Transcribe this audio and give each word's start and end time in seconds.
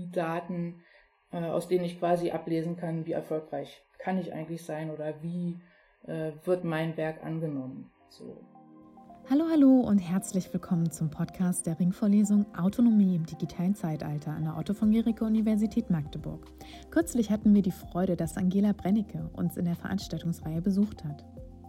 die 0.00 0.10
Daten, 0.10 0.82
äh, 1.30 1.44
aus 1.44 1.68
denen 1.68 1.84
ich 1.84 1.98
quasi 1.98 2.30
ablesen 2.30 2.76
kann, 2.76 3.06
wie 3.06 3.12
erfolgreich 3.12 3.82
kann 3.98 4.18
ich 4.18 4.32
eigentlich 4.32 4.64
sein 4.64 4.90
oder 4.90 5.22
wie 5.22 5.60
äh, 6.06 6.32
wird 6.44 6.64
mein 6.64 6.96
Werk 6.96 7.22
angenommen. 7.22 7.90
So. 8.08 8.40
Hallo, 9.28 9.44
hallo 9.50 9.80
und 9.80 9.98
herzlich 9.98 10.52
willkommen 10.52 10.90
zum 10.90 11.10
Podcast 11.10 11.66
der 11.66 11.78
Ringvorlesung 11.78 12.46
Autonomie 12.56 13.14
im 13.14 13.26
digitalen 13.26 13.74
Zeitalter 13.74 14.32
an 14.32 14.44
der 14.44 14.56
Otto 14.56 14.72
von 14.72 14.90
Guericke 14.90 15.24
Universität 15.24 15.90
Magdeburg. 15.90 16.46
Kürzlich 16.90 17.30
hatten 17.30 17.54
wir 17.54 17.62
die 17.62 17.70
Freude, 17.70 18.16
dass 18.16 18.38
Angela 18.38 18.72
Brennecke 18.72 19.30
uns 19.34 19.56
in 19.56 19.66
der 19.66 19.76
Veranstaltungsreihe 19.76 20.62
besucht 20.62 21.04
hat. 21.04 21.24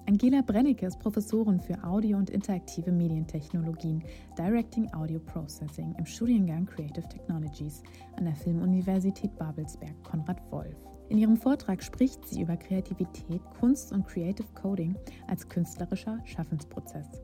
Angela 0.07 0.41
Brennecke 0.41 0.88
ist 0.88 0.99
Professorin 0.99 1.59
für 1.59 1.81
Audio- 1.84 2.17
und 2.17 2.29
interaktive 2.31 2.91
Medientechnologien, 2.91 4.04
Directing 4.38 4.91
Audio 4.93 5.20
Processing 5.20 5.93
im 5.97 6.05
Studiengang 6.05 6.66
Creative 6.66 7.07
Technologies 7.07 7.84
an 8.17 8.25
der 8.25 8.35
Filmuniversität 8.35 9.35
Babelsberg 9.38 10.03
Konrad 10.03 10.41
Wolf. 10.52 10.76
In 11.09 11.17
ihrem 11.17 11.38
Vortrag 11.38 11.84
spricht 11.84 12.27
sie 12.27 12.41
über 12.41 12.57
Kreativität, 12.57 13.41
Kunst 13.59 13.91
und 13.93 14.07
Creative 14.07 14.48
Coding 14.55 14.95
als 15.27 15.48
künstlerischer 15.48 16.20
Schaffensprozess. 16.26 17.21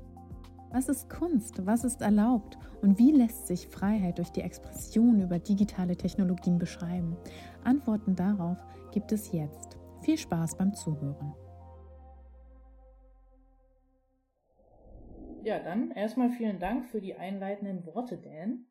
Was 0.72 0.88
ist 0.88 1.10
Kunst? 1.10 1.66
Was 1.66 1.84
ist 1.84 2.02
erlaubt? 2.02 2.58
Und 2.82 3.00
wie 3.00 3.12
lässt 3.12 3.48
sich 3.48 3.68
Freiheit 3.68 4.20
durch 4.20 4.30
die 4.30 4.42
Expression 4.42 5.22
über 5.22 5.40
digitale 5.40 5.96
Technologien 5.96 6.58
beschreiben? 6.58 7.18
Antworten 7.64 8.16
darauf 8.16 8.58
gibt 8.92 9.12
es 9.12 9.32
jetzt. 9.32 9.78
Viel 10.02 10.18
Spaß 10.18 10.58
beim 10.58 10.74
Zuhören. 10.74 11.34
Ja, 15.48 15.60
dann 15.60 15.92
erstmal 15.92 16.30
vielen 16.30 16.60
Dank 16.60 16.88
für 16.88 17.00
die 17.00 17.16
einleitenden 17.16 17.86
Worte, 17.86 18.18
Dan. 18.18 18.66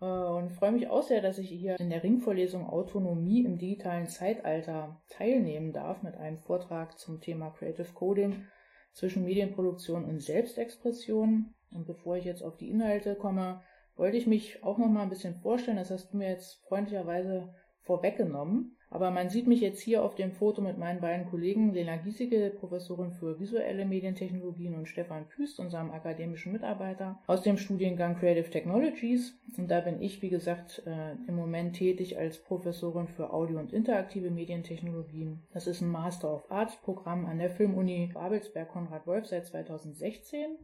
Äh, 0.00 0.04
und 0.04 0.50
freue 0.50 0.72
mich 0.72 0.88
auch 0.88 1.04
sehr, 1.04 1.22
dass 1.22 1.38
ich 1.38 1.48
hier 1.48 1.78
in 1.78 1.88
der 1.88 2.02
Ringvorlesung 2.02 2.66
Autonomie 2.66 3.44
im 3.44 3.56
digitalen 3.56 4.08
Zeitalter 4.08 5.00
teilnehmen 5.08 5.72
darf 5.72 6.02
mit 6.02 6.16
einem 6.16 6.38
Vortrag 6.38 6.98
zum 6.98 7.20
Thema 7.20 7.50
Creative 7.50 7.92
Coding 7.94 8.44
zwischen 8.92 9.24
Medienproduktion 9.24 10.04
und 10.04 10.18
Selbstexpression. 10.18 11.54
Und 11.70 11.86
bevor 11.86 12.16
ich 12.16 12.24
jetzt 12.24 12.42
auf 12.42 12.56
die 12.56 12.68
Inhalte 12.68 13.14
komme, 13.14 13.62
wollte 13.94 14.16
ich 14.16 14.26
mich 14.26 14.64
auch 14.64 14.78
noch 14.78 14.88
mal 14.88 15.04
ein 15.04 15.10
bisschen 15.10 15.36
vorstellen. 15.36 15.76
Das 15.76 15.92
hast 15.92 16.12
du 16.12 16.16
mir 16.16 16.28
jetzt 16.28 16.60
freundlicherweise 16.66 17.54
vorweggenommen. 17.82 18.75
Aber 18.90 19.10
man 19.10 19.28
sieht 19.28 19.46
mich 19.46 19.60
jetzt 19.60 19.80
hier 19.80 20.04
auf 20.04 20.14
dem 20.14 20.32
Foto 20.32 20.62
mit 20.62 20.78
meinen 20.78 21.00
beiden 21.00 21.26
Kollegen 21.26 21.72
Lena 21.72 21.96
Giesecke, 21.96 22.50
Professorin 22.50 23.10
für 23.10 23.40
visuelle 23.40 23.84
Medientechnologien 23.84 24.74
und 24.74 24.86
Stefan 24.86 25.28
Püst, 25.28 25.58
unserem 25.58 25.90
akademischen 25.90 26.52
Mitarbeiter 26.52 27.18
aus 27.26 27.42
dem 27.42 27.58
Studiengang 27.58 28.16
Creative 28.16 28.48
Technologies. 28.48 29.38
Und 29.56 29.70
da 29.70 29.80
bin 29.80 30.00
ich, 30.00 30.22
wie 30.22 30.28
gesagt, 30.28 30.82
äh, 30.86 31.12
im 31.26 31.34
Moment 31.34 31.76
tätig 31.76 32.16
als 32.16 32.38
Professorin 32.38 33.08
für 33.08 33.32
Audio- 33.32 33.58
und 33.58 33.72
interaktive 33.72 34.30
Medientechnologien. 34.30 35.42
Das 35.52 35.66
ist 35.66 35.80
ein 35.80 35.88
Master 35.88 36.32
of 36.32 36.50
Arts 36.50 36.76
Programm 36.76 37.26
an 37.26 37.38
der 37.38 37.50
Filmuni 37.50 38.10
Babelsberg 38.14 38.68
Konrad 38.68 39.06
Wolf 39.06 39.26
seit 39.26 39.46
2016. 39.46 40.56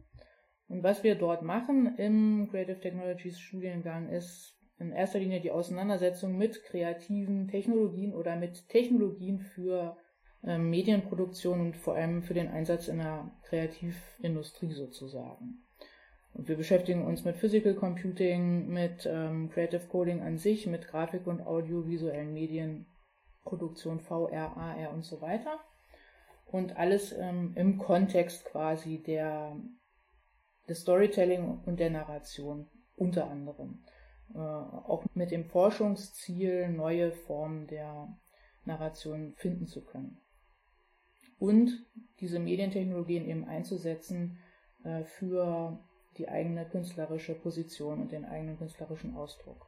Und 0.69 0.81
was 0.81 1.03
wir 1.03 1.15
dort 1.15 1.43
machen 1.43 1.97
im 1.97 2.47
Creative 2.49 2.79
Technologies 2.79 3.39
Studiengang 3.39 4.09
ist 4.09 4.57
in 4.79 4.91
erster 4.91 5.19
Linie 5.19 5.41
die 5.41 5.51
Auseinandersetzung 5.51 6.37
mit 6.37 6.63
kreativen 6.63 7.47
Technologien 7.47 8.13
oder 8.13 8.35
mit 8.35 8.67
Technologien 8.69 9.39
für 9.39 9.97
äh, 10.43 10.57
Medienproduktion 10.57 11.61
und 11.61 11.77
vor 11.77 11.95
allem 11.95 12.23
für 12.23 12.33
den 12.33 12.49
Einsatz 12.49 12.87
in 12.87 12.97
der 12.97 13.31
Kreativindustrie 13.43 14.73
sozusagen. 14.73 15.63
Und 16.33 16.47
wir 16.47 16.57
beschäftigen 16.57 17.05
uns 17.05 17.23
mit 17.23 17.37
Physical 17.37 17.75
Computing, 17.75 18.67
mit 18.67 19.05
ähm, 19.05 19.49
Creative 19.51 19.87
Coding 19.87 20.21
an 20.21 20.37
sich, 20.37 20.65
mit 20.65 20.87
Grafik- 20.87 21.27
und 21.27 21.41
audiovisuellen 21.41 22.33
Medienproduktion, 22.33 23.99
VR, 23.99 24.57
AR 24.57 24.93
und 24.93 25.05
so 25.05 25.21
weiter. 25.21 25.59
Und 26.47 26.75
alles 26.75 27.13
ähm, 27.13 27.53
im 27.55 27.77
Kontext 27.77 28.45
quasi 28.45 29.01
der, 29.01 29.55
des 30.67 30.81
Storytelling 30.81 31.59
und 31.65 31.79
der 31.79 31.91
Narration 31.91 32.67
unter 32.95 33.29
anderem. 33.29 33.83
Äh, 34.33 34.37
auch 34.37 35.05
mit 35.13 35.31
dem 35.31 35.45
Forschungsziel, 35.45 36.69
neue 36.69 37.11
Formen 37.11 37.67
der 37.67 38.17
Narration 38.65 39.33
finden 39.35 39.67
zu 39.67 39.83
können. 39.83 40.21
Und 41.37 41.85
diese 42.19 42.39
Medientechnologien 42.39 43.25
eben 43.25 43.45
einzusetzen 43.45 44.39
äh, 44.83 45.03
für 45.03 45.79
die 46.17 46.29
eigene 46.29 46.65
künstlerische 46.65 47.35
Position 47.35 48.01
und 48.01 48.11
den 48.11 48.25
eigenen 48.25 48.57
künstlerischen 48.57 49.15
Ausdruck. 49.15 49.67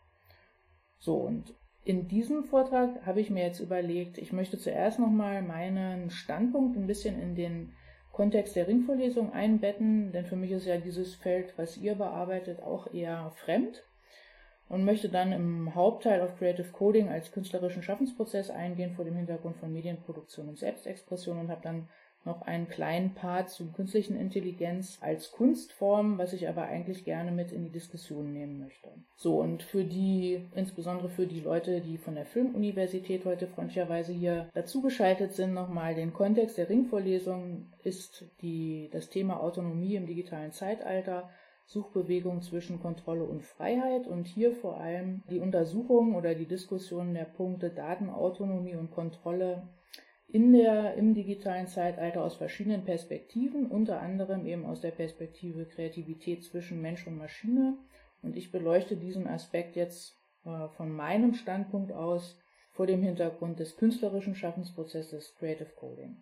So, 0.97 1.17
und 1.17 1.53
in 1.83 2.07
diesem 2.07 2.45
Vortrag 2.45 3.05
habe 3.05 3.21
ich 3.21 3.29
mir 3.29 3.43
jetzt 3.43 3.59
überlegt, 3.59 4.17
ich 4.17 4.33
möchte 4.33 4.57
zuerst 4.57 4.97
nochmal 4.99 5.43
meinen 5.43 6.09
Standpunkt 6.09 6.77
ein 6.77 6.87
bisschen 6.87 7.19
in 7.19 7.35
den 7.35 7.73
Kontext 8.11 8.55
der 8.55 8.67
Ringvorlesung 8.67 9.33
einbetten, 9.33 10.11
denn 10.11 10.25
für 10.25 10.37
mich 10.37 10.51
ist 10.51 10.65
ja 10.65 10.77
dieses 10.77 11.13
Feld, 11.13 11.53
was 11.57 11.77
ihr 11.77 11.95
bearbeitet, 11.95 12.63
auch 12.63 12.91
eher 12.91 13.29
fremd 13.31 13.83
und 14.69 14.83
möchte 14.83 15.09
dann 15.09 15.31
im 15.31 15.75
Hauptteil 15.75 16.21
auf 16.21 16.37
Creative 16.37 16.71
Coding 16.71 17.09
als 17.09 17.31
künstlerischen 17.31 17.83
Schaffensprozess 17.83 18.49
eingehen 18.49 18.95
vor 18.95 19.05
dem 19.05 19.15
Hintergrund 19.15 19.57
von 19.57 19.71
Medienproduktion 19.71 20.49
und 20.49 20.57
Selbstexpression 20.57 21.37
und 21.37 21.49
habe 21.49 21.61
dann 21.61 21.87
noch 22.25 22.41
einen 22.41 22.67
kleinen 22.67 23.13
Part 23.13 23.49
zu 23.49 23.71
künstlichen 23.71 24.17
Intelligenz 24.17 24.97
als 25.01 25.31
Kunstform, 25.31 26.17
was 26.17 26.33
ich 26.33 26.49
aber 26.49 26.63
eigentlich 26.63 27.05
gerne 27.05 27.31
mit 27.31 27.51
in 27.51 27.63
die 27.63 27.71
Diskussion 27.71 28.33
nehmen 28.33 28.59
möchte. 28.59 28.89
So, 29.15 29.39
und 29.39 29.61
für 29.61 29.83
die, 29.83 30.41
insbesondere 30.55 31.09
für 31.09 31.27
die 31.27 31.39
Leute, 31.39 31.81
die 31.81 31.97
von 31.97 32.15
der 32.15 32.25
Filmuniversität 32.25 33.25
heute 33.25 33.47
freundlicherweise 33.47 34.11
hier 34.11 34.49
dazugeschaltet 34.53 35.33
sind, 35.33 35.53
nochmal 35.53 35.95
den 35.95 36.13
Kontext 36.13 36.57
der 36.57 36.69
Ringvorlesung 36.69 37.71
ist 37.83 38.25
die, 38.41 38.89
das 38.91 39.09
Thema 39.09 39.39
Autonomie 39.39 39.95
im 39.95 40.07
digitalen 40.07 40.51
Zeitalter 40.51 41.29
Suchbewegung 41.65 42.41
zwischen 42.41 42.79
Kontrolle 42.79 43.23
und 43.23 43.43
Freiheit 43.43 44.07
und 44.07 44.25
hier 44.27 44.53
vor 44.53 44.79
allem 44.79 45.23
die 45.29 45.39
Untersuchung 45.39 46.15
oder 46.15 46.35
die 46.35 46.45
Diskussion 46.45 47.13
der 47.13 47.25
Punkte 47.25 47.69
Datenautonomie 47.71 48.75
und 48.75 48.91
Kontrolle 48.91 49.67
in 50.27 50.53
der, 50.53 50.95
im 50.95 51.13
digitalen 51.13 51.67
Zeitalter 51.67 52.23
aus 52.23 52.35
verschiedenen 52.35 52.83
Perspektiven, 52.83 53.67
unter 53.67 54.01
anderem 54.01 54.45
eben 54.45 54.65
aus 54.65 54.81
der 54.81 54.91
Perspektive 54.91 55.65
Kreativität 55.65 56.43
zwischen 56.43 56.81
Mensch 56.81 57.05
und 57.07 57.17
Maschine. 57.17 57.77
Und 58.21 58.35
ich 58.35 58.51
beleuchte 58.51 58.97
diesen 58.97 59.27
Aspekt 59.27 59.75
jetzt 59.75 60.19
äh, 60.45 60.67
von 60.69 60.91
meinem 60.91 61.33
Standpunkt 61.33 61.91
aus 61.91 62.39
vor 62.71 62.87
dem 62.87 63.01
Hintergrund 63.01 63.59
des 63.59 63.77
künstlerischen 63.77 64.35
Schaffensprozesses 64.35 65.35
Creative 65.35 65.71
Coding. 65.75 66.17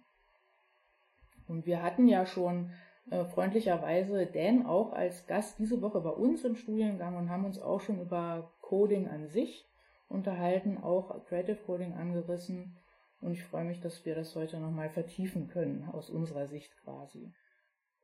Und 1.47 1.65
wir 1.65 1.81
hatten 1.81 2.07
ja 2.07 2.25
schon 2.25 2.71
äh, 3.09 3.25
freundlicherweise 3.25 4.25
Dan 4.25 4.65
auch 4.65 4.93
als 4.93 5.27
Gast 5.27 5.59
diese 5.59 5.81
Woche 5.81 6.01
bei 6.01 6.09
uns 6.09 6.43
im 6.43 6.55
Studiengang 6.55 7.17
und 7.17 7.29
haben 7.29 7.45
uns 7.45 7.59
auch 7.59 7.81
schon 7.81 7.99
über 7.99 8.51
Coding 8.61 9.07
an 9.07 9.27
sich 9.27 9.65
unterhalten, 10.07 10.77
auch 10.77 11.25
Creative 11.25 11.57
Coding 11.65 11.93
angerissen. 11.93 12.77
Und 13.21 13.31
ich 13.31 13.43
freue 13.43 13.65
mich, 13.65 13.79
dass 13.79 14.05
wir 14.05 14.15
das 14.15 14.35
heute 14.35 14.59
nochmal 14.59 14.89
vertiefen 14.89 15.47
können, 15.47 15.89
aus 15.91 16.09
unserer 16.09 16.47
Sicht 16.47 16.71
quasi. 16.83 17.31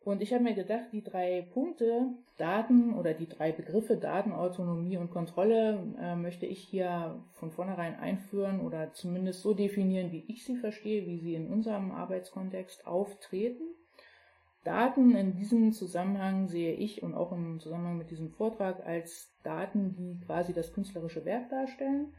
Und 0.01 0.21
ich 0.21 0.33
habe 0.33 0.43
mir 0.43 0.53
gedacht, 0.53 0.85
die 0.93 1.03
drei 1.03 1.45
Punkte, 1.53 2.13
Daten 2.37 2.93
oder 2.93 3.13
die 3.13 3.27
drei 3.27 3.51
Begriffe 3.51 3.97
Datenautonomie 3.97 4.97
und 4.97 5.11
Kontrolle 5.11 5.93
äh, 5.99 6.15
möchte 6.15 6.45
ich 6.45 6.59
hier 6.59 7.21
von 7.33 7.51
vornherein 7.51 7.99
einführen 7.99 8.61
oder 8.61 8.93
zumindest 8.93 9.41
so 9.41 9.53
definieren, 9.53 10.11
wie 10.11 10.23
ich 10.29 10.45
sie 10.45 10.55
verstehe, 10.55 11.05
wie 11.05 11.19
sie 11.19 11.35
in 11.35 11.51
unserem 11.51 11.91
Arbeitskontext 11.91 12.87
auftreten. 12.87 13.68
Daten 14.63 15.15
in 15.15 15.35
diesem 15.35 15.71
Zusammenhang 15.71 16.47
sehe 16.47 16.73
ich 16.73 17.01
und 17.01 17.13
auch 17.13 17.31
im 17.31 17.59
Zusammenhang 17.59 17.97
mit 17.97 18.11
diesem 18.11 18.29
Vortrag 18.31 18.85
als 18.85 19.33
Daten, 19.43 19.93
die 19.93 20.19
quasi 20.25 20.53
das 20.53 20.73
künstlerische 20.73 21.23
Werk 21.25 21.49
darstellen. 21.49 22.13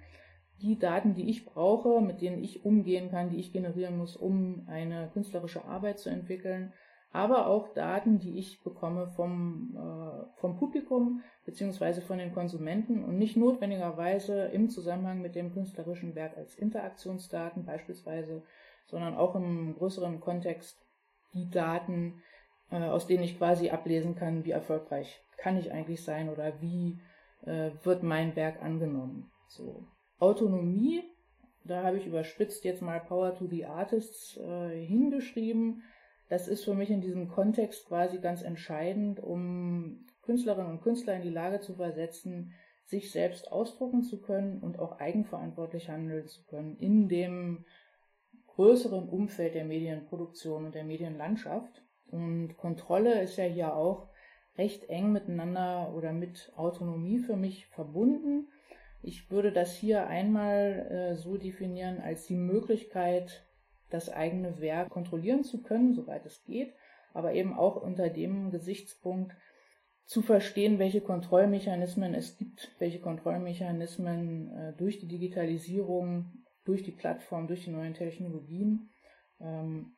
Die 0.62 0.78
Daten, 0.78 1.14
die 1.14 1.28
ich 1.28 1.44
brauche, 1.44 2.00
mit 2.00 2.20
denen 2.20 2.42
ich 2.42 2.64
umgehen 2.64 3.10
kann, 3.10 3.30
die 3.30 3.38
ich 3.38 3.52
generieren 3.52 3.96
muss, 3.98 4.16
um 4.16 4.66
eine 4.68 5.10
künstlerische 5.12 5.64
Arbeit 5.64 5.98
zu 5.98 6.10
entwickeln, 6.10 6.72
aber 7.12 7.46
auch 7.46 7.72
Daten, 7.74 8.18
die 8.18 8.38
ich 8.38 8.62
bekomme 8.62 9.08
vom, 9.08 9.76
äh, 9.76 10.40
vom 10.40 10.56
Publikum 10.56 11.22
beziehungsweise 11.44 12.00
von 12.02 12.18
den 12.18 12.32
Konsumenten 12.32 13.04
und 13.04 13.18
nicht 13.18 13.36
notwendigerweise 13.36 14.44
im 14.46 14.70
Zusammenhang 14.70 15.20
mit 15.20 15.34
dem 15.34 15.52
künstlerischen 15.52 16.14
Werk 16.14 16.36
als 16.36 16.54
Interaktionsdaten 16.54 17.64
beispielsweise, 17.64 18.44
sondern 18.86 19.14
auch 19.14 19.34
im 19.34 19.74
größeren 19.74 20.20
Kontext 20.20 20.78
die 21.34 21.50
Daten, 21.50 22.22
aus 22.78 23.06
denen 23.06 23.24
ich 23.24 23.38
quasi 23.38 23.70
ablesen 23.70 24.14
kann, 24.14 24.44
wie 24.44 24.52
erfolgreich 24.52 25.22
kann 25.36 25.58
ich 25.58 25.72
eigentlich 25.72 26.04
sein 26.04 26.28
oder 26.28 26.60
wie 26.60 27.00
äh, 27.44 27.70
wird 27.82 28.02
mein 28.02 28.36
Werk 28.36 28.62
angenommen. 28.62 29.30
So. 29.48 29.86
Autonomie, 30.18 31.02
da 31.64 31.82
habe 31.82 31.96
ich 31.96 32.06
überspitzt 32.06 32.64
jetzt 32.64 32.82
mal 32.82 33.00
Power 33.00 33.34
to 33.34 33.46
the 33.46 33.64
Artists 33.64 34.36
äh, 34.36 34.84
hingeschrieben. 34.84 35.82
Das 36.28 36.46
ist 36.46 36.64
für 36.64 36.74
mich 36.74 36.90
in 36.90 37.00
diesem 37.00 37.28
Kontext 37.28 37.86
quasi 37.88 38.18
ganz 38.18 38.42
entscheidend, 38.42 39.18
um 39.18 40.06
Künstlerinnen 40.22 40.70
und 40.70 40.82
Künstler 40.82 41.16
in 41.16 41.22
die 41.22 41.30
Lage 41.30 41.60
zu 41.60 41.74
versetzen, 41.74 42.52
sich 42.84 43.10
selbst 43.10 43.50
ausdrucken 43.50 44.02
zu 44.02 44.20
können 44.20 44.60
und 44.60 44.78
auch 44.78 44.98
eigenverantwortlich 44.98 45.88
handeln 45.88 46.26
zu 46.26 46.44
können 46.44 46.76
in 46.76 47.08
dem 47.08 47.64
größeren 48.48 49.08
Umfeld 49.08 49.54
der 49.54 49.64
Medienproduktion 49.64 50.66
und 50.66 50.74
der 50.74 50.84
Medienlandschaft. 50.84 51.82
Und 52.10 52.56
Kontrolle 52.56 53.20
ist 53.22 53.36
ja 53.36 53.44
hier 53.44 53.74
auch 53.74 54.08
recht 54.58 54.88
eng 54.88 55.12
miteinander 55.12 55.92
oder 55.94 56.12
mit 56.12 56.52
Autonomie 56.56 57.18
für 57.18 57.36
mich 57.36 57.66
verbunden. 57.68 58.48
Ich 59.02 59.30
würde 59.30 59.52
das 59.52 59.74
hier 59.74 60.06
einmal 60.06 60.86
äh, 60.90 61.16
so 61.16 61.36
definieren 61.36 62.00
als 62.00 62.26
die 62.26 62.36
Möglichkeit, 62.36 63.46
das 63.88 64.10
eigene 64.10 64.60
Werk 64.60 64.90
kontrollieren 64.90 65.44
zu 65.44 65.62
können, 65.62 65.94
soweit 65.94 66.26
es 66.26 66.44
geht, 66.44 66.74
aber 67.12 67.32
eben 67.32 67.54
auch 67.54 67.76
unter 67.76 68.08
dem 68.08 68.50
Gesichtspunkt 68.50 69.34
zu 70.04 70.22
verstehen, 70.22 70.78
welche 70.78 71.00
Kontrollmechanismen 71.00 72.14
es 72.14 72.36
gibt, 72.36 72.74
welche 72.78 73.00
Kontrollmechanismen 73.00 74.50
äh, 74.50 74.72
durch 74.76 74.98
die 74.98 75.08
Digitalisierung, 75.08 76.44
durch 76.64 76.82
die 76.82 76.92
Plattform, 76.92 77.46
durch 77.46 77.64
die 77.64 77.70
neuen 77.70 77.94
Technologien 77.94 78.90
ähm, 79.40 79.92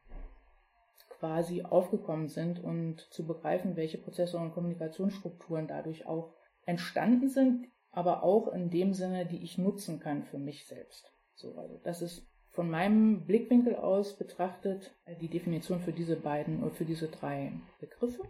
quasi 1.22 1.62
aufgekommen 1.62 2.26
sind 2.26 2.58
und 2.58 3.00
zu 3.12 3.24
begreifen, 3.24 3.76
welche 3.76 3.96
Prozesse 3.96 4.38
und 4.38 4.52
Kommunikationsstrukturen 4.54 5.68
dadurch 5.68 6.04
auch 6.04 6.34
entstanden 6.64 7.28
sind, 7.28 7.68
aber 7.92 8.24
auch 8.24 8.52
in 8.52 8.70
dem 8.70 8.92
Sinne, 8.92 9.24
die 9.24 9.44
ich 9.44 9.56
nutzen 9.56 10.00
kann 10.00 10.24
für 10.24 10.38
mich 10.38 10.66
selbst. 10.66 11.12
So, 11.36 11.56
also 11.56 11.78
das 11.84 12.02
ist 12.02 12.26
von 12.50 12.68
meinem 12.68 13.24
Blickwinkel 13.24 13.76
aus 13.76 14.18
betrachtet 14.18 14.96
die 15.20 15.28
Definition 15.28 15.78
für 15.78 15.92
diese 15.92 16.16
beiden 16.16 16.60
oder 16.60 16.74
für 16.74 16.84
diese 16.84 17.06
drei 17.06 17.52
Begriffe. 17.78 18.22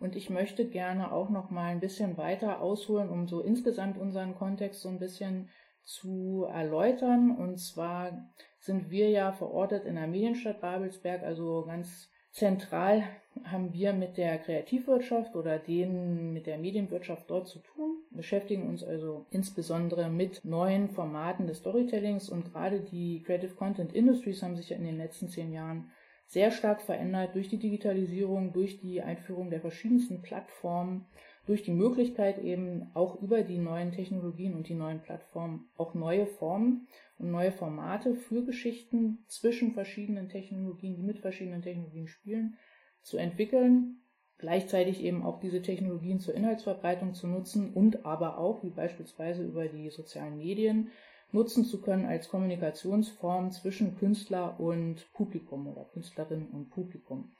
Und 0.00 0.16
ich 0.16 0.30
möchte 0.30 0.68
gerne 0.68 1.12
auch 1.12 1.30
noch 1.30 1.50
mal 1.50 1.66
ein 1.66 1.80
bisschen 1.80 2.16
weiter 2.16 2.60
ausholen, 2.60 3.08
um 3.08 3.28
so 3.28 3.40
insgesamt 3.40 3.98
unseren 3.98 4.34
Kontext 4.34 4.82
so 4.82 4.88
ein 4.88 4.98
bisschen 4.98 5.48
zu 5.86 6.46
erläutern. 6.52 7.34
Und 7.34 7.58
zwar 7.58 8.30
sind 8.58 8.90
wir 8.90 9.08
ja 9.08 9.32
verortet 9.32 9.86
in 9.86 9.94
der 9.94 10.06
Medienstadt 10.06 10.60
Babelsberg, 10.60 11.22
also 11.22 11.64
ganz 11.66 12.10
zentral 12.32 13.04
haben 13.44 13.72
wir 13.72 13.94
mit 13.94 14.18
der 14.18 14.38
Kreativwirtschaft 14.38 15.34
oder 15.36 15.58
denen 15.58 16.34
mit 16.34 16.46
der 16.46 16.58
Medienwirtschaft 16.58 17.30
dort 17.30 17.48
zu 17.48 17.60
tun, 17.60 18.02
beschäftigen 18.10 18.68
uns 18.68 18.82
also 18.84 19.26
insbesondere 19.30 20.10
mit 20.10 20.44
neuen 20.44 20.90
Formaten 20.90 21.46
des 21.46 21.58
Storytellings. 21.58 22.28
Und 22.28 22.52
gerade 22.52 22.80
die 22.80 23.22
Creative 23.22 23.54
Content 23.54 23.94
Industries 23.94 24.42
haben 24.42 24.56
sich 24.56 24.70
ja 24.70 24.76
in 24.76 24.84
den 24.84 24.98
letzten 24.98 25.28
zehn 25.28 25.52
Jahren 25.52 25.90
sehr 26.26 26.50
stark 26.50 26.82
verändert 26.82 27.34
durch 27.34 27.48
die 27.48 27.58
Digitalisierung, 27.58 28.52
durch 28.52 28.80
die 28.80 29.00
Einführung 29.00 29.48
der 29.48 29.60
verschiedensten 29.60 30.22
Plattformen, 30.22 31.06
durch 31.46 31.62
die 31.62 31.72
Möglichkeit 31.72 32.38
eben 32.38 32.90
auch 32.94 33.22
über 33.22 33.42
die 33.42 33.58
neuen 33.58 33.92
Technologien 33.92 34.54
und 34.54 34.68
die 34.68 34.74
neuen 34.74 35.00
Plattformen 35.00 35.68
auch 35.76 35.94
neue 35.94 36.26
Formen 36.26 36.88
und 37.18 37.30
neue 37.30 37.52
Formate 37.52 38.14
für 38.14 38.44
Geschichten 38.44 39.24
zwischen 39.28 39.72
verschiedenen 39.72 40.28
Technologien, 40.28 40.96
die 40.96 41.02
mit 41.02 41.20
verschiedenen 41.20 41.62
Technologien 41.62 42.08
spielen, 42.08 42.56
zu 43.02 43.16
entwickeln, 43.16 44.02
gleichzeitig 44.38 45.02
eben 45.02 45.22
auch 45.22 45.40
diese 45.40 45.62
Technologien 45.62 46.18
zur 46.18 46.34
Inhaltsverbreitung 46.34 47.14
zu 47.14 47.28
nutzen 47.28 47.72
und 47.72 48.04
aber 48.04 48.38
auch, 48.38 48.64
wie 48.64 48.70
beispielsweise 48.70 49.44
über 49.44 49.68
die 49.68 49.88
sozialen 49.90 50.36
Medien, 50.36 50.90
nutzen 51.32 51.64
zu 51.64 51.80
können 51.80 52.06
als 52.06 52.28
Kommunikationsform 52.28 53.50
zwischen 53.50 53.96
Künstler 53.96 54.58
und 54.60 55.10
Publikum 55.12 55.66
oder 55.68 55.84
Künstlerin 55.84 56.46
und 56.48 56.70
Publikum. 56.70 57.32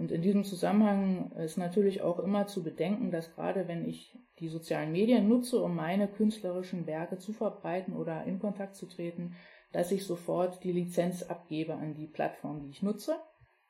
Und 0.00 0.10
in 0.12 0.22
diesem 0.22 0.44
Zusammenhang 0.44 1.30
ist 1.32 1.58
natürlich 1.58 2.00
auch 2.00 2.20
immer 2.20 2.46
zu 2.46 2.62
bedenken, 2.62 3.10
dass 3.10 3.34
gerade 3.34 3.68
wenn 3.68 3.86
ich 3.86 4.18
die 4.38 4.48
sozialen 4.48 4.92
Medien 4.92 5.28
nutze, 5.28 5.62
um 5.62 5.76
meine 5.76 6.08
künstlerischen 6.08 6.86
Werke 6.86 7.18
zu 7.18 7.34
verbreiten 7.34 7.94
oder 7.94 8.24
in 8.24 8.38
Kontakt 8.38 8.76
zu 8.76 8.86
treten, 8.86 9.36
dass 9.72 9.92
ich 9.92 10.06
sofort 10.06 10.64
die 10.64 10.72
Lizenz 10.72 11.22
abgebe 11.24 11.74
an 11.74 11.94
die 11.94 12.06
Plattform, 12.06 12.62
die 12.62 12.70
ich 12.70 12.82
nutze. 12.82 13.16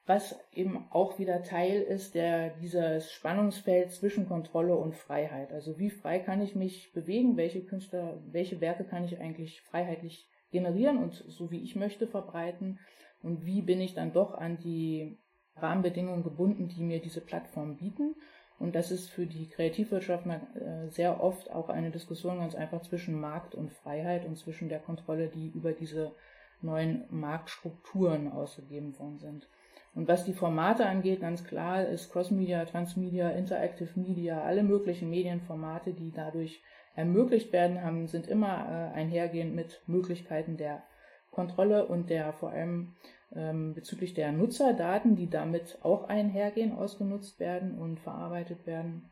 Was 0.07 0.39
eben 0.53 0.87
auch 0.91 1.19
wieder 1.19 1.43
Teil 1.43 1.83
ist 1.83 2.15
der, 2.15 2.51
dieses 2.59 3.11
Spannungsfeld 3.11 3.91
zwischen 3.91 4.29
Kontrolle 4.29 4.77
und 4.77 4.95
Freiheit. 4.95 5.53
Also 5.53 5.81
wie 5.81 5.91
frei 5.91 6.21
kann 6.21 6.41
ich 6.41 6.55
mich 6.55 6.93
bewegen, 6.93 7.37
welche 7.37 7.65
Künstler, 7.65 8.23
welche 8.31 8.61
Werke 8.61 8.85
kann 8.85 9.03
ich 9.03 9.19
eigentlich 9.19 9.63
freiheitlich 9.63 10.29
generieren 10.53 10.99
und 10.99 11.25
so 11.27 11.51
wie 11.51 11.61
ich 11.61 11.75
möchte 11.75 12.07
verbreiten? 12.07 12.79
Und 13.21 13.45
wie 13.45 13.63
bin 13.63 13.81
ich 13.81 13.95
dann 13.95 14.13
doch 14.13 14.33
an 14.33 14.59
die 14.59 15.19
Rahmenbedingungen 15.63 16.23
gebunden, 16.23 16.69
die 16.69 16.83
mir 16.83 17.01
diese 17.01 17.21
Plattformen 17.21 17.77
bieten. 17.77 18.15
Und 18.59 18.75
das 18.75 18.91
ist 18.91 19.09
für 19.09 19.27
die 19.27 19.49
Kreativwirtschaft 19.49 20.27
äh, 20.27 20.89
sehr 20.91 21.23
oft 21.23 21.51
auch 21.51 21.71
eine 21.71 21.91
Diskussion 21.91 22.39
ganz 22.39 22.55
einfach 22.55 22.83
zwischen 22.83 23.19
Markt 23.19 23.55
und 23.55 23.73
Freiheit 23.73 24.27
und 24.27 24.37
zwischen 24.37 24.69
der 24.69 24.81
Kontrolle, 24.81 25.29
die 25.29 25.49
über 25.49 25.73
diese 25.73 26.13
neuen 26.61 27.05
Marktstrukturen 27.11 28.31
ausgegeben 28.31 28.99
worden 28.99 29.19
sind. 29.19 29.49
Und 29.95 30.07
was 30.07 30.25
die 30.25 30.35
Formate 30.35 30.87
angeht, 30.87 31.21
ganz 31.21 31.45
klar 31.45 31.85
ist 31.85 32.13
Crossmedia, 32.13 32.65
Transmedia, 32.65 33.31
Interactive 33.31 33.99
Media, 33.99 34.43
alle 34.43 34.63
möglichen 34.63 35.11
Medienformate, 35.11 35.95
die 35.95 36.13
dadurch 36.13 36.63
ermöglicht 36.95 37.53
werden, 37.53 37.83
haben, 37.83 38.07
sind 38.07 38.29
immer 38.29 38.93
äh, 38.95 38.97
einhergehend 38.97 39.55
mit 39.55 39.83
Möglichkeiten 39.87 40.57
der 40.57 40.83
Kontrolle 41.31 41.87
und 41.87 42.11
der 42.11 42.33
vor 42.33 42.51
allem 42.51 42.95
ähm, 43.35 43.75
bezüglich 43.75 44.15
der 44.15 44.33
Nutzerdaten, 44.33 45.17
die 45.17 45.31
damit 45.31 45.79
auch 45.83 46.05
einhergehen, 46.09 46.73
ausgenutzt 46.73 47.39
werden 47.41 47.79
und 47.79 48.01
verarbeitet 48.01 48.67
werden, 48.67 49.11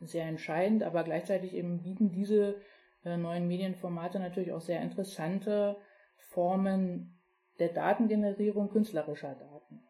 sehr 0.00 0.26
entscheidend. 0.26 0.82
Aber 0.82 1.02
gleichzeitig 1.04 1.54
eben 1.54 1.82
bieten 1.82 2.12
diese 2.12 2.56
äh, 3.04 3.16
neuen 3.16 3.48
Medienformate 3.48 4.18
natürlich 4.18 4.52
auch 4.52 4.60
sehr 4.60 4.82
interessante 4.82 5.76
Formen 6.16 7.18
der 7.58 7.68
Datengenerierung 7.68 8.68
künstlerischer 8.68 9.34
Daten. 9.34 9.82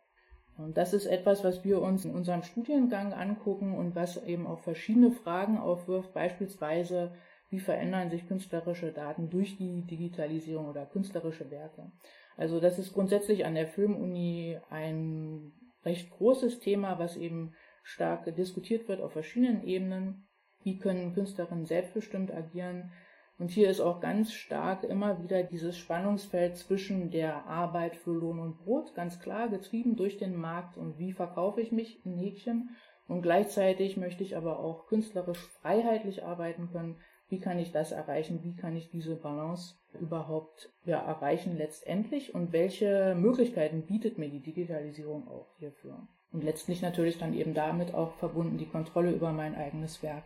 Und 0.58 0.78
das 0.78 0.94
ist 0.94 1.06
etwas, 1.06 1.44
was 1.44 1.64
wir 1.64 1.82
uns 1.82 2.04
in 2.04 2.14
unserem 2.14 2.42
Studiengang 2.42 3.12
angucken 3.12 3.76
und 3.76 3.94
was 3.94 4.22
eben 4.24 4.46
auch 4.46 4.60
verschiedene 4.60 5.10
Fragen 5.10 5.58
aufwirft, 5.58 6.14
beispielsweise 6.14 7.12
wie 7.48 7.60
verändern 7.60 8.10
sich 8.10 8.26
künstlerische 8.26 8.92
Daten 8.92 9.30
durch 9.30 9.56
die 9.56 9.86
Digitalisierung 9.86 10.66
oder 10.66 10.86
künstlerische 10.86 11.50
Werke. 11.50 11.92
Also 12.36 12.60
das 12.60 12.78
ist 12.78 12.92
grundsätzlich 12.92 13.46
an 13.46 13.54
der 13.54 13.66
Filmuni 13.66 14.58
ein 14.68 15.52
recht 15.84 16.10
großes 16.10 16.60
Thema, 16.60 16.98
was 16.98 17.16
eben 17.16 17.54
stark 17.82 18.34
diskutiert 18.34 18.88
wird 18.88 19.00
auf 19.00 19.12
verschiedenen 19.12 19.62
Ebenen. 19.62 20.28
Wie 20.62 20.78
können 20.78 21.14
Künstlerinnen 21.14 21.64
selbstbestimmt 21.64 22.32
agieren? 22.32 22.92
Und 23.38 23.50
hier 23.50 23.68
ist 23.68 23.80
auch 23.80 24.00
ganz 24.00 24.32
stark 24.32 24.82
immer 24.82 25.22
wieder 25.22 25.42
dieses 25.42 25.76
Spannungsfeld 25.76 26.56
zwischen 26.56 27.10
der 27.10 27.46
Arbeit 27.46 27.94
für 27.96 28.12
Lohn 28.12 28.40
und 28.40 28.58
Brot, 28.58 28.94
ganz 28.94 29.20
klar 29.20 29.48
getrieben 29.48 29.94
durch 29.94 30.16
den 30.16 30.36
Markt 30.36 30.78
und 30.78 30.98
wie 30.98 31.12
verkaufe 31.12 31.60
ich 31.60 31.70
mich 31.70 32.04
in 32.04 32.16
Häkchen. 32.16 32.70
Und 33.06 33.22
gleichzeitig 33.22 33.96
möchte 33.96 34.24
ich 34.24 34.36
aber 34.36 34.58
auch 34.58 34.86
künstlerisch 34.86 35.38
freiheitlich 35.60 36.24
arbeiten 36.24 36.70
können. 36.72 36.96
Wie 37.28 37.40
kann 37.40 37.58
ich 37.58 37.72
das 37.72 37.92
erreichen? 37.92 38.40
Wie 38.42 38.54
kann 38.54 38.76
ich 38.76 38.88
diese 38.88 39.16
Balance 39.16 39.74
überhaupt 40.00 40.70
ja, 40.84 40.98
erreichen 40.98 41.56
letztendlich? 41.56 42.34
Und 42.34 42.52
welche 42.52 43.16
Möglichkeiten 43.16 43.82
bietet 43.82 44.18
mir 44.18 44.28
die 44.28 44.42
Digitalisierung 44.42 45.26
auch 45.28 45.48
hierfür? 45.58 46.06
Und 46.32 46.44
letztlich 46.44 46.82
natürlich 46.82 47.18
dann 47.18 47.34
eben 47.34 47.54
damit 47.54 47.94
auch 47.94 48.12
verbunden 48.14 48.58
die 48.58 48.68
Kontrolle 48.68 49.12
über 49.12 49.32
mein 49.32 49.54
eigenes 49.54 50.02
Werk. 50.02 50.24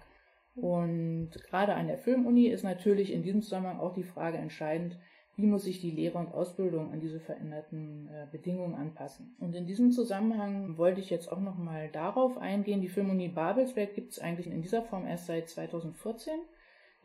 Und 0.57 1.31
gerade 1.49 1.75
an 1.75 1.87
der 1.87 1.99
Filmuni 1.99 2.49
ist 2.49 2.65
natürlich 2.65 3.13
in 3.13 3.23
diesem 3.23 3.43
Zusammenhang 3.43 3.81
auch 3.81 3.95
die 3.95 4.03
Frage 4.03 4.37
entscheidend, 4.39 4.99
wie 5.37 5.47
muss 5.47 5.65
sich 5.65 5.81
die 5.81 5.91
Lehre 5.91 6.19
und 6.19 6.35
Ausbildung 6.35 6.93
an 6.93 7.01
diese 7.01 7.21
veränderten 7.21 8.09
äh, 8.09 8.27
Bedingungen 8.31 8.75
anpassen. 8.75 9.35
Und 9.39 9.55
in 9.55 9.67
diesem 9.67 9.91
Zusammenhang 9.91 10.77
wollte 10.77 11.01
ich 11.01 11.09
jetzt 11.09 11.33
auch 11.33 11.41
nochmal 11.41 11.89
darauf 11.89 12.37
eingehen. 12.37 12.83
Die 12.83 12.89
Filmuni 12.89 13.29
Babelsberg 13.29 13.95
gibt 13.95 14.13
es 14.13 14.19
eigentlich 14.19 14.49
in 14.49 14.61
dieser 14.61 14.83
Form 14.83 15.07
erst 15.07 15.27
seit 15.27 15.49
2014. 15.49 16.35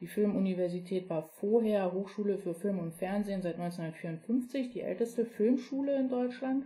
Die 0.01 0.07
Filmuniversität 0.07 1.09
war 1.09 1.23
vorher 1.23 1.93
Hochschule 1.93 2.37
für 2.37 2.53
Film 2.53 2.79
und 2.79 2.93
Fernsehen 2.93 3.41
seit 3.41 3.55
1954, 3.55 4.71
die 4.71 4.81
älteste 4.81 5.25
Filmschule 5.25 5.97
in 5.97 6.09
Deutschland. 6.09 6.65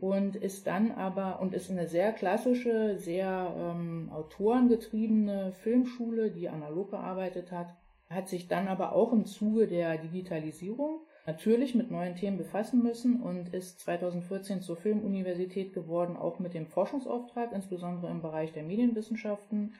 Und 0.00 0.36
ist 0.36 0.66
dann 0.66 0.92
aber 0.92 1.40
und 1.40 1.54
ist 1.54 1.70
eine 1.70 1.88
sehr 1.88 2.12
klassische, 2.12 2.98
sehr 2.98 3.52
ähm, 3.56 4.10
autorengetriebene 4.12 5.52
Filmschule, 5.52 6.30
die 6.30 6.48
analog 6.48 6.90
gearbeitet 6.90 7.50
hat, 7.50 7.74
hat 8.08 8.28
sich 8.28 8.48
dann 8.48 8.68
aber 8.68 8.92
auch 8.92 9.12
im 9.12 9.26
Zuge 9.26 9.66
der 9.66 9.98
Digitalisierung 9.98 11.00
natürlich 11.26 11.74
mit 11.74 11.90
neuen 11.90 12.14
Themen 12.14 12.38
befassen 12.38 12.82
müssen 12.82 13.20
und 13.20 13.52
ist 13.52 13.80
2014 13.80 14.62
zur 14.62 14.76
Filmuniversität 14.76 15.74
geworden, 15.74 16.16
auch 16.16 16.38
mit 16.38 16.54
dem 16.54 16.66
Forschungsauftrag, 16.66 17.52
insbesondere 17.52 18.10
im 18.10 18.22
Bereich 18.22 18.52
der 18.52 18.62
Medienwissenschaften 18.62 19.74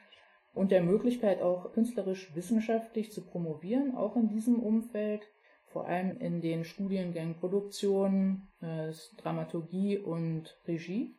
und 0.54 0.70
der 0.70 0.82
Möglichkeit 0.82 1.40
auch 1.40 1.72
künstlerisch 1.72 2.34
wissenschaftlich 2.34 3.12
zu 3.12 3.24
promovieren, 3.24 3.94
auch 3.94 4.16
in 4.16 4.28
diesem 4.28 4.60
Umfeld 4.60 5.22
vor 5.68 5.86
allem 5.86 6.18
in 6.18 6.40
den 6.40 6.64
Studiengängen 6.64 7.36
Produktion, 7.36 8.48
äh, 8.60 8.92
Dramaturgie 9.18 9.98
und 9.98 10.58
Regie. 10.66 11.14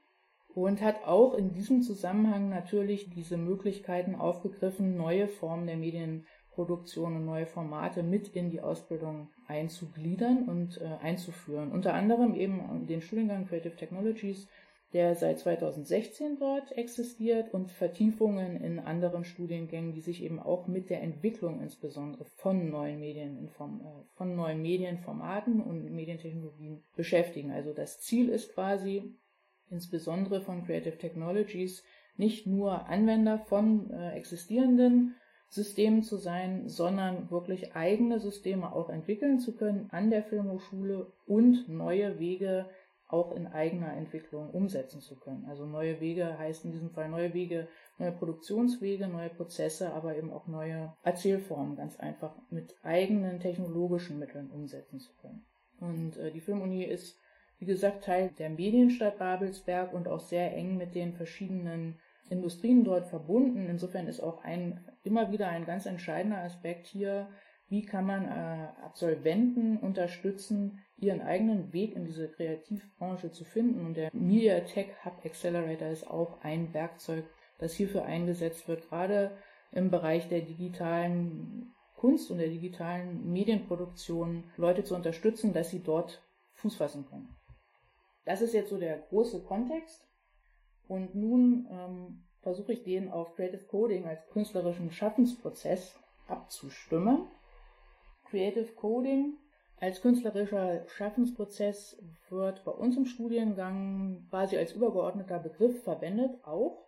und 0.56 0.82
hat 0.82 1.06
auch 1.06 1.36
in 1.36 1.54
diesem 1.54 1.84
Zusammenhang 1.84 2.50
natürlich 2.50 3.12
diese 3.12 3.38
Möglichkeiten 3.38 4.16
aufgegriffen, 4.16 4.98
neue 4.98 5.28
Formen 5.28 5.68
der 5.68 5.78
Medienproduktion 5.78 7.16
und 7.16 7.26
neue 7.26 7.46
Formate 7.46 8.02
mit 8.02 8.30
in 8.30 8.50
die 8.50 8.60
Ausbildung 8.60 9.30
einzugliedern 9.48 10.50
und 10.50 10.82
äh, 10.82 10.86
einzuführen. 11.02 11.72
Unter 11.72 11.94
anderem 11.94 12.34
eben 12.34 12.88
den 12.88 13.02
Studiengang 13.02 13.46
Creative 13.46 13.76
Technologies, 13.76 14.50
der 14.94 15.16
seit 15.16 15.40
2016 15.40 16.38
dort 16.40 16.72
existiert 16.72 17.54
und 17.54 17.72
Vertiefungen 17.72 18.60
in 18.60 18.80
anderen 18.80 19.24
Studiengängen, 19.24 19.94
die 19.94 20.02
sich 20.02 20.24
eben 20.24 20.40
auch 20.40 20.68
mit 20.68 20.90
der 20.90 21.04
Entwicklung 21.04 21.62
insbesondere 21.62 22.26
von 22.26 22.70
neuen 22.70 23.00
Medien, 23.00 23.48
äh, 23.48 23.52
von 24.16 24.36
neuen 24.36 24.62
Medienformaten 24.62 25.62
und 25.62 25.92
Medientechnologien 25.92 26.84
beschäftigen. 26.96 27.52
Also 27.52 27.74
das 27.74 28.00
Ziel 28.00 28.30
ist 28.30 28.54
quasi, 28.54 29.16
insbesondere 29.70 30.42
von 30.42 30.66
Creative 30.66 30.98
Technologies, 30.98 31.84
nicht 32.18 32.48
nur 32.48 32.88
Anwender 32.88 33.38
von 33.38 33.92
äh, 33.92 34.14
existierenden 34.18 35.16
Systemen 35.50 36.04
zu 36.04 36.18
sein, 36.18 36.68
sondern 36.68 37.30
wirklich 37.30 37.76
eigene 37.76 38.20
Systeme 38.20 38.72
auch 38.72 38.90
entwickeln 38.90 39.40
zu 39.40 39.56
können 39.56 39.88
an 39.92 40.10
der 40.10 40.24
Filmhochschule 40.24 41.12
und 41.26 41.68
neue 41.70 42.20
Wege 42.20 42.70
auch 43.10 43.36
in 43.36 43.48
eigener 43.48 43.94
Entwicklung 43.94 44.50
umsetzen 44.52 45.02
zu 45.02 45.20
können. 45.20 45.46
Also 45.50 45.66
neue 45.66 46.00
Wege 46.00 46.38
heißt 46.38 46.64
in 46.64 46.72
diesem 46.72 46.92
Fall 46.92 47.10
neue 47.10 47.34
Wege, 47.34 47.68
neue 47.98 48.14
Produktionswege, 48.14 49.08
neue 49.08 49.30
Prozesse, 49.30 49.92
aber 49.94 50.16
eben 50.16 50.32
auch 50.32 50.48
neue 50.48 50.94
Erzählformen 51.04 51.76
ganz 51.76 52.00
einfach 52.00 52.36
mit 52.50 52.76
eigenen 52.84 53.40
technologischen 53.40 54.20
Mitteln 54.20 54.50
umsetzen 54.52 55.00
zu 55.00 55.12
können. 55.22 55.46
Und 55.80 56.18
äh, 56.18 56.32
die 56.32 56.42
Filmuni 56.42 56.84
ist 56.84 57.20
wie 57.60 57.66
gesagt, 57.66 58.06
Teil 58.06 58.30
der 58.40 58.50
Medienstadt 58.50 59.20
Babelsberg 59.20 59.94
und 59.94 60.08
auch 60.08 60.22
sehr 60.22 60.56
eng 60.56 60.78
mit 60.78 60.96
den 60.96 61.14
verschiedenen 61.14 62.00
Industrien 62.30 62.84
dort 62.84 63.08
verbunden. 63.08 63.68
Insofern 63.70 64.08
ist 64.08 64.22
auch 64.22 64.44
ein, 64.44 64.80
immer 65.04 65.32
wieder 65.32 65.50
ein 65.50 65.66
ganz 65.66 65.86
entscheidender 65.86 66.40
Aspekt 66.40 66.88
hier, 66.88 67.28
wie 67.70 67.84
kann 67.84 68.06
man 68.06 68.26
äh, 68.26 68.68
Absolventen 68.84 69.78
unterstützen, 69.78 70.80
ihren 70.98 71.22
eigenen 71.22 71.72
Weg 71.72 71.96
in 71.96 72.06
diese 72.06 72.28
Kreativbranche 72.30 73.32
zu 73.32 73.46
finden. 73.46 73.86
Und 73.86 73.96
der 73.96 74.10
Media 74.14 74.60
Tech 74.62 74.88
Hub 75.06 75.24
Accelerator 75.24 75.88
ist 75.88 76.08
auch 76.08 76.42
ein 76.42 76.74
Werkzeug, 76.74 77.26
das 77.60 77.74
hierfür 77.74 78.06
eingesetzt 78.06 78.68
wird, 78.68 78.90
gerade 78.90 79.38
im 79.72 79.92
Bereich 79.92 80.28
der 80.28 80.42
digitalen 80.42 81.74
Kunst 81.96 82.32
und 82.32 82.40
der 82.40 82.48
digitalen 82.48 83.32
Medienproduktion 83.32 84.46
Leute 84.58 84.84
zu 84.84 84.96
unterstützen, 84.96 85.54
dass 85.54 85.70
sie 85.70 85.84
dort 85.84 86.24
Fuß 86.54 86.78
fassen 86.78 87.06
können. 87.06 87.36
Das 88.26 88.42
ist 88.42 88.54
jetzt 88.54 88.70
so 88.70 88.78
der 88.78 88.98
große 88.98 89.44
Kontext. 89.44 90.08
Und 90.88 91.14
nun 91.14 91.68
ähm, 91.70 92.24
versuche 92.42 92.74
ich 92.74 92.84
den 92.84 93.12
auf 93.12 93.36
Creative 93.36 93.66
Coding 93.66 94.08
als 94.08 94.28
künstlerischen 94.30 94.92
Schaffensprozess 94.92 95.96
abzustimmen. 96.28 97.28
Creative 98.30 98.74
Coding 98.76 99.38
als 99.78 100.02
künstlerischer 100.02 100.86
Schaffensprozess 100.88 102.02
wird 102.30 102.66
bei 102.66 102.72
uns 102.72 102.98
im 102.98 103.06
Studiengang 103.06 104.26
quasi 104.30 104.58
als 104.58 104.74
übergeordneter 104.74 105.40
Begriff 105.40 105.84
verwendet, 105.84 106.44
auch 106.44 106.86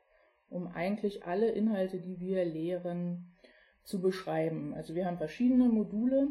um 0.49 0.67
eigentlich 0.67 1.25
alle 1.25 1.49
Inhalte, 1.49 2.01
die 2.01 2.19
wir 2.19 2.43
lehren, 2.43 3.33
zu 3.83 4.01
beschreiben. 4.01 4.73
Also 4.73 4.93
wir 4.93 5.05
haben 5.05 5.17
verschiedene 5.17 5.69
Module, 5.69 6.27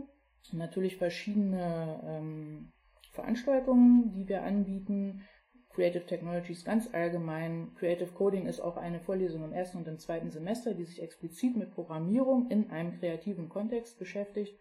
natürlich 0.53 0.97
verschiedene 0.97 2.01
ähm, 2.05 2.73
Veranstaltungen, 3.13 4.13
die 4.13 4.29
wir 4.29 4.43
anbieten. 4.43 5.23
Creative 5.71 6.05
Technologies 6.05 6.65
ganz 6.65 6.93
allgemein. 6.93 7.75
Creative 7.77 8.13
Coding 8.13 8.47
ist 8.47 8.61
auch 8.61 8.77
eine 8.77 9.01
Vorlesung 9.01 9.45
im 9.45 9.53
ersten 9.53 9.79
und 9.79 9.89
im 9.89 9.99
zweiten 9.99 10.31
Semester, 10.31 10.75
die 10.75 10.85
sich 10.85 11.03
explizit 11.03 11.57
mit 11.57 11.73
Programmierung 11.73 12.51
in 12.51 12.71
einem 12.71 12.99
kreativen 12.99 13.49
Kontext 13.49 13.99
beschäftigt, 13.99 14.59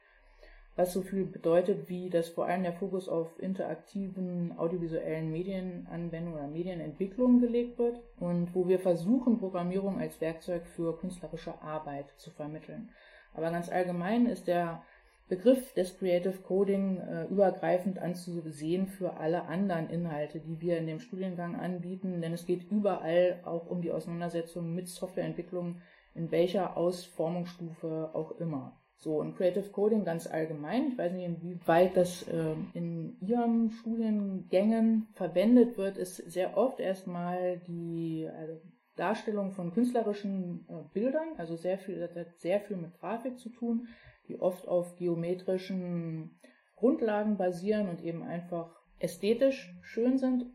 was 0.75 0.93
so 0.93 1.01
viel 1.01 1.25
bedeutet, 1.25 1.89
wie 1.89 2.09
dass 2.09 2.29
vor 2.29 2.45
allem 2.45 2.63
der 2.63 2.73
Fokus 2.73 3.09
auf 3.09 3.37
interaktiven 3.39 4.57
audiovisuellen 4.57 5.31
Medienanwendungen 5.31 6.39
oder 6.39 6.47
Medienentwicklung 6.47 7.41
gelegt 7.41 7.77
wird 7.77 7.99
und 8.19 8.55
wo 8.55 8.67
wir 8.67 8.79
versuchen, 8.79 9.39
Programmierung 9.39 9.99
als 9.99 10.21
Werkzeug 10.21 10.65
für 10.65 10.97
künstlerische 10.97 11.61
Arbeit 11.61 12.13
zu 12.17 12.31
vermitteln. 12.31 12.89
Aber 13.33 13.51
ganz 13.51 13.69
allgemein 13.69 14.25
ist 14.25 14.47
der 14.47 14.81
Begriff 15.29 15.73
des 15.75 15.95
Creative 15.99 16.39
Coding 16.41 16.97
äh, 16.97 17.25
übergreifend 17.25 17.99
anzusehen 17.99 18.87
für 18.87 19.17
alle 19.17 19.43
anderen 19.43 19.87
Inhalte, 19.89 20.39
die 20.39 20.59
wir 20.59 20.79
in 20.79 20.87
dem 20.87 20.99
Studiengang 20.99 21.55
anbieten, 21.55 22.19
denn 22.21 22.33
es 22.33 22.47
geht 22.47 22.71
überall 22.71 23.39
auch 23.45 23.67
um 23.67 23.83
die 23.83 23.91
Auseinandersetzung 23.91 24.73
mit 24.73 24.87
Softwareentwicklung, 24.87 25.81
in 26.15 26.31
welcher 26.31 26.75
Ausformungsstufe 26.77 28.09
auch 28.13 28.31
immer. 28.39 28.78
So, 28.99 29.19
und 29.19 29.35
Creative 29.35 29.69
Coding 29.69 30.03
ganz 30.03 30.27
allgemein, 30.27 30.89
ich 30.89 30.97
weiß 30.97 31.13
nicht, 31.13 31.25
inwieweit 31.25 31.95
das 31.95 32.27
äh, 32.27 32.55
in 32.73 33.17
Ihren 33.21 33.71
Studiengängen 33.71 35.07
verwendet 35.13 35.77
wird, 35.77 35.97
ist 35.97 36.17
sehr 36.17 36.57
oft 36.57 36.79
erstmal 36.79 37.59
die 37.59 38.29
also 38.37 38.61
Darstellung 38.97 39.51
von 39.51 39.73
künstlerischen 39.73 40.65
äh, 40.69 40.93
Bildern, 40.93 41.29
also 41.37 41.55
sehr 41.55 41.77
viel, 41.77 41.99
das 41.99 42.13
hat 42.15 42.37
sehr 42.39 42.59
viel 42.59 42.75
mit 42.75 42.93
Grafik 42.99 43.39
zu 43.39 43.49
tun 43.49 43.87
die 44.29 44.39
oft 44.39 44.67
auf 44.67 44.95
geometrischen 44.95 46.39
Grundlagen 46.75 47.35
basieren 47.35 47.89
und 47.89 48.01
eben 48.01 48.23
einfach 48.23 48.73
ästhetisch 48.99 49.75
schön 49.81 50.17
sind 50.17 50.45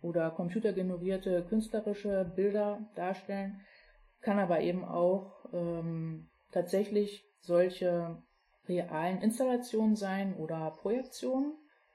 oder 0.00 0.30
computergenerierte 0.30 1.44
künstlerische 1.48 2.30
Bilder 2.36 2.90
darstellen, 2.94 3.60
kann 4.20 4.38
aber 4.38 4.60
eben 4.60 4.84
auch 4.84 5.46
ähm, 5.52 6.28
tatsächlich 6.52 7.24
solche 7.42 8.22
realen 8.68 9.20
Installationen 9.20 9.96
sein 9.96 10.34
oder 10.36 10.70
Projektionen. 10.80 11.54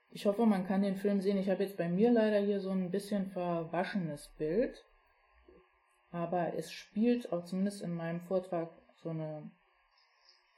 Ich 0.09 0.25
hoffe, 0.25 0.45
man 0.45 0.65
kann 0.65 0.83
den 0.83 0.95
Film 0.95 1.21
sehen. 1.21 1.37
Ich 1.37 1.49
habe 1.49 1.63
jetzt 1.63 1.77
bei 1.77 1.89
mir 1.89 2.11
leider 2.11 2.39
hier 2.39 2.59
so 2.59 2.69
ein 2.69 2.91
bisschen 2.91 3.27
verwaschenes 3.27 4.29
Bild, 4.37 4.85
aber 6.11 6.53
es 6.55 6.71
spielt 6.71 7.31
auch 7.33 7.43
zumindest 7.43 7.81
in 7.81 7.95
meinem 7.95 8.21
Vortrag 8.21 8.69
so 8.95 9.09
eine 9.09 9.51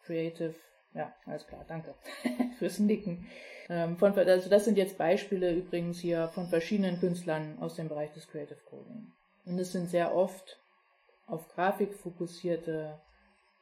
Creative 0.04 0.56
ja, 0.94 1.14
alles 1.26 1.46
klar, 1.46 1.64
danke 1.68 1.94
fürs 2.58 2.80
Nicken. 2.80 3.28
Ähm, 3.70 3.98
von, 3.98 4.18
also 4.18 4.50
das 4.50 4.66
sind 4.66 4.78
jetzt 4.78 4.98
Beispiele 4.98 5.54
übrigens 5.54 6.00
hier 6.00 6.28
von 6.30 6.48
verschiedenen 6.48 7.00
Künstlern 7.00 7.60
aus 7.60 7.76
dem 7.76 7.90
Bereich 7.90 8.12
des 8.14 8.28
Creative 8.28 8.60
Coding. 8.70 9.12
Und 9.46 9.60
es 9.60 9.72
sind 9.72 9.90
sehr 9.90 10.16
oft 10.16 10.60
auf 11.28 11.48
Grafik 11.50 11.94
fokussierte, 11.94 13.00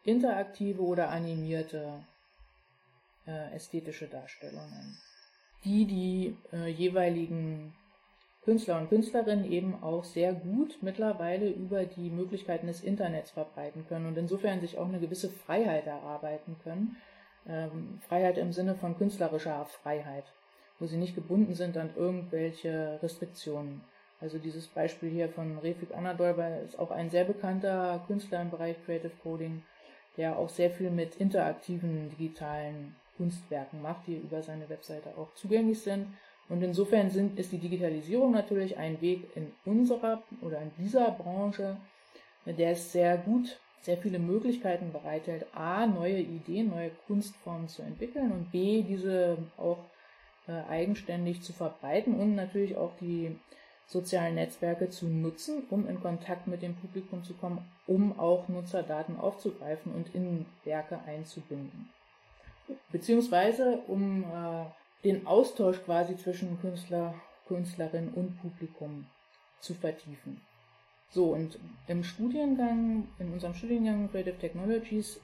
interaktive 0.04 0.82
oder 0.82 1.10
animierte 1.10 2.04
äh, 3.28 3.54
ästhetische 3.56 4.08
Darstellungen, 4.08 4.98
die 5.64 5.86
die 5.86 6.38
äh, 6.54 6.68
jeweiligen 6.68 7.74
Künstler 8.48 8.78
und 8.78 8.88
Künstlerinnen 8.88 9.52
eben 9.52 9.84
auch 9.84 10.06
sehr 10.06 10.32
gut 10.32 10.78
mittlerweile 10.82 11.50
über 11.50 11.84
die 11.84 12.10
Möglichkeiten 12.10 12.68
des 12.68 12.82
Internets 12.82 13.32
verbreiten 13.32 13.86
können 13.90 14.06
und 14.06 14.18
insofern 14.18 14.62
sich 14.62 14.78
auch 14.78 14.88
eine 14.88 15.02
gewisse 15.02 15.30
Freiheit 15.30 15.86
erarbeiten 15.86 16.56
können, 16.64 16.96
ähm, 17.46 18.00
Freiheit 18.08 18.38
im 18.38 18.54
Sinne 18.54 18.76
von 18.76 18.98
künstlerischer 18.98 19.66
Freiheit, 19.66 20.24
wo 20.80 20.86
sie 20.86 20.96
nicht 20.96 21.14
gebunden 21.14 21.56
sind 21.56 21.76
an 21.76 21.90
irgendwelche 21.98 23.00
Restriktionen. 23.04 23.82
Also 24.22 24.38
dieses 24.38 24.68
Beispiel 24.68 25.10
hier 25.10 25.28
von 25.28 25.58
Refik 25.58 25.94
Anadolber 25.94 26.62
ist 26.62 26.80
auch 26.80 26.92
ein 26.92 27.10
sehr 27.10 27.26
bekannter 27.26 28.02
Künstler 28.08 28.42
im 28.42 28.50
Bereich 28.50 28.78
Creative 28.86 29.12
Coding, 29.22 29.64
der 30.18 30.38
auch 30.38 30.50
sehr 30.50 30.72
viel 30.72 30.90
mit 30.90 31.16
interaktiven 31.16 32.10
digitalen 32.10 32.96
Kunstwerken 33.18 33.82
macht, 33.82 34.08
die 34.08 34.16
über 34.16 34.42
seine 34.42 34.70
Webseite 34.70 35.10
auch 35.18 35.34
zugänglich 35.36 35.80
sind. 35.80 36.08
Und 36.50 36.62
insofern 36.64 37.10
sind, 37.10 37.38
ist 37.40 37.52
die 37.52 37.58
Digitalisierung 37.58 38.32
natürlich 38.32 38.78
ein 38.78 39.02
Weg 39.02 39.28
in 39.36 39.52
unserer 39.66 40.24
oder 40.42 40.62
in 40.62 40.72
dieser 40.78 41.12
Branche, 41.12 41.78
der 42.46 42.72
es 42.72 42.92
sehr 42.92 43.18
gut 43.18 43.60
sehr 43.88 43.98
viele 43.98 44.20
Möglichkeiten 44.20 44.92
bereithält, 44.92 45.46
a, 45.54 45.88
neue 45.88 46.20
Ideen, 46.20 46.70
neue 46.70 46.92
Kunstformen 47.08 47.70
zu 47.70 47.84
entwickeln 47.84 48.34
und 48.34 48.52
b, 48.52 48.84
diese 48.84 49.38
auch 49.56 49.78
äh, 50.48 50.52
eigenständig 50.70 51.42
zu 51.42 51.54
verbreiten 51.54 52.14
und 52.20 52.36
natürlich 52.36 52.76
auch 52.76 52.92
die 53.00 53.34
sozialen 53.88 54.36
Netzwerke 54.36 54.90
zu 54.90 55.08
nutzen, 55.08 55.64
um 55.70 55.88
in 55.88 56.02
Kontakt 56.02 56.46
mit 56.48 56.62
dem 56.62 56.76
Publikum 56.76 57.24
zu 57.24 57.34
kommen, 57.34 57.66
um 57.88 58.20
auch 58.20 58.48
Nutzerdaten 58.50 59.18
aufzugreifen 59.18 59.94
und 59.94 60.14
in 60.14 60.46
Werke 60.66 61.00
einzubinden. 61.06 61.90
Beziehungsweise 62.92 63.80
um 63.88 64.24
äh, 64.24 64.66
den 65.06 65.26
Austausch 65.26 65.82
quasi 65.84 66.18
zwischen 66.18 66.60
Künstler, 66.60 67.14
Künstlerin 67.48 68.10
und 68.10 68.38
Publikum 68.42 69.08
zu 69.62 69.74
vertiefen. 69.74 70.42
So, 71.10 71.34
und 71.34 71.58
im 71.88 72.04
Studiengang, 72.04 73.08
in 73.20 73.32
unserem 73.32 73.54
Studiengang 73.54 74.12
Creative 74.12 74.38
Technologies 74.38 75.22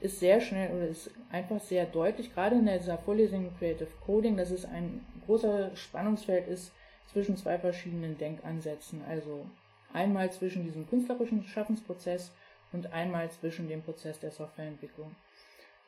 ist 0.00 0.20
sehr 0.20 0.42
schnell 0.42 0.76
oder 0.76 0.88
ist 0.88 1.10
einfach 1.30 1.60
sehr 1.60 1.86
deutlich, 1.86 2.34
gerade 2.34 2.56
in 2.56 2.66
dieser 2.66 2.98
Vorlesung 2.98 3.50
Creative 3.58 3.88
Coding, 4.04 4.36
dass 4.36 4.50
es 4.50 4.66
ein 4.66 5.06
großer 5.24 5.74
Spannungsfeld 5.74 6.46
ist 6.48 6.70
zwischen 7.12 7.36
zwei 7.36 7.58
verschiedenen 7.58 8.18
Denkansätzen. 8.18 9.02
Also 9.08 9.46
Einmal 9.94 10.32
zwischen 10.32 10.64
diesem 10.64 10.88
künstlerischen 10.88 11.44
Schaffensprozess 11.44 12.32
und 12.72 12.92
einmal 12.92 13.30
zwischen 13.30 13.68
dem 13.68 13.80
Prozess 13.80 14.18
der 14.18 14.32
Softwareentwicklung. 14.32 15.14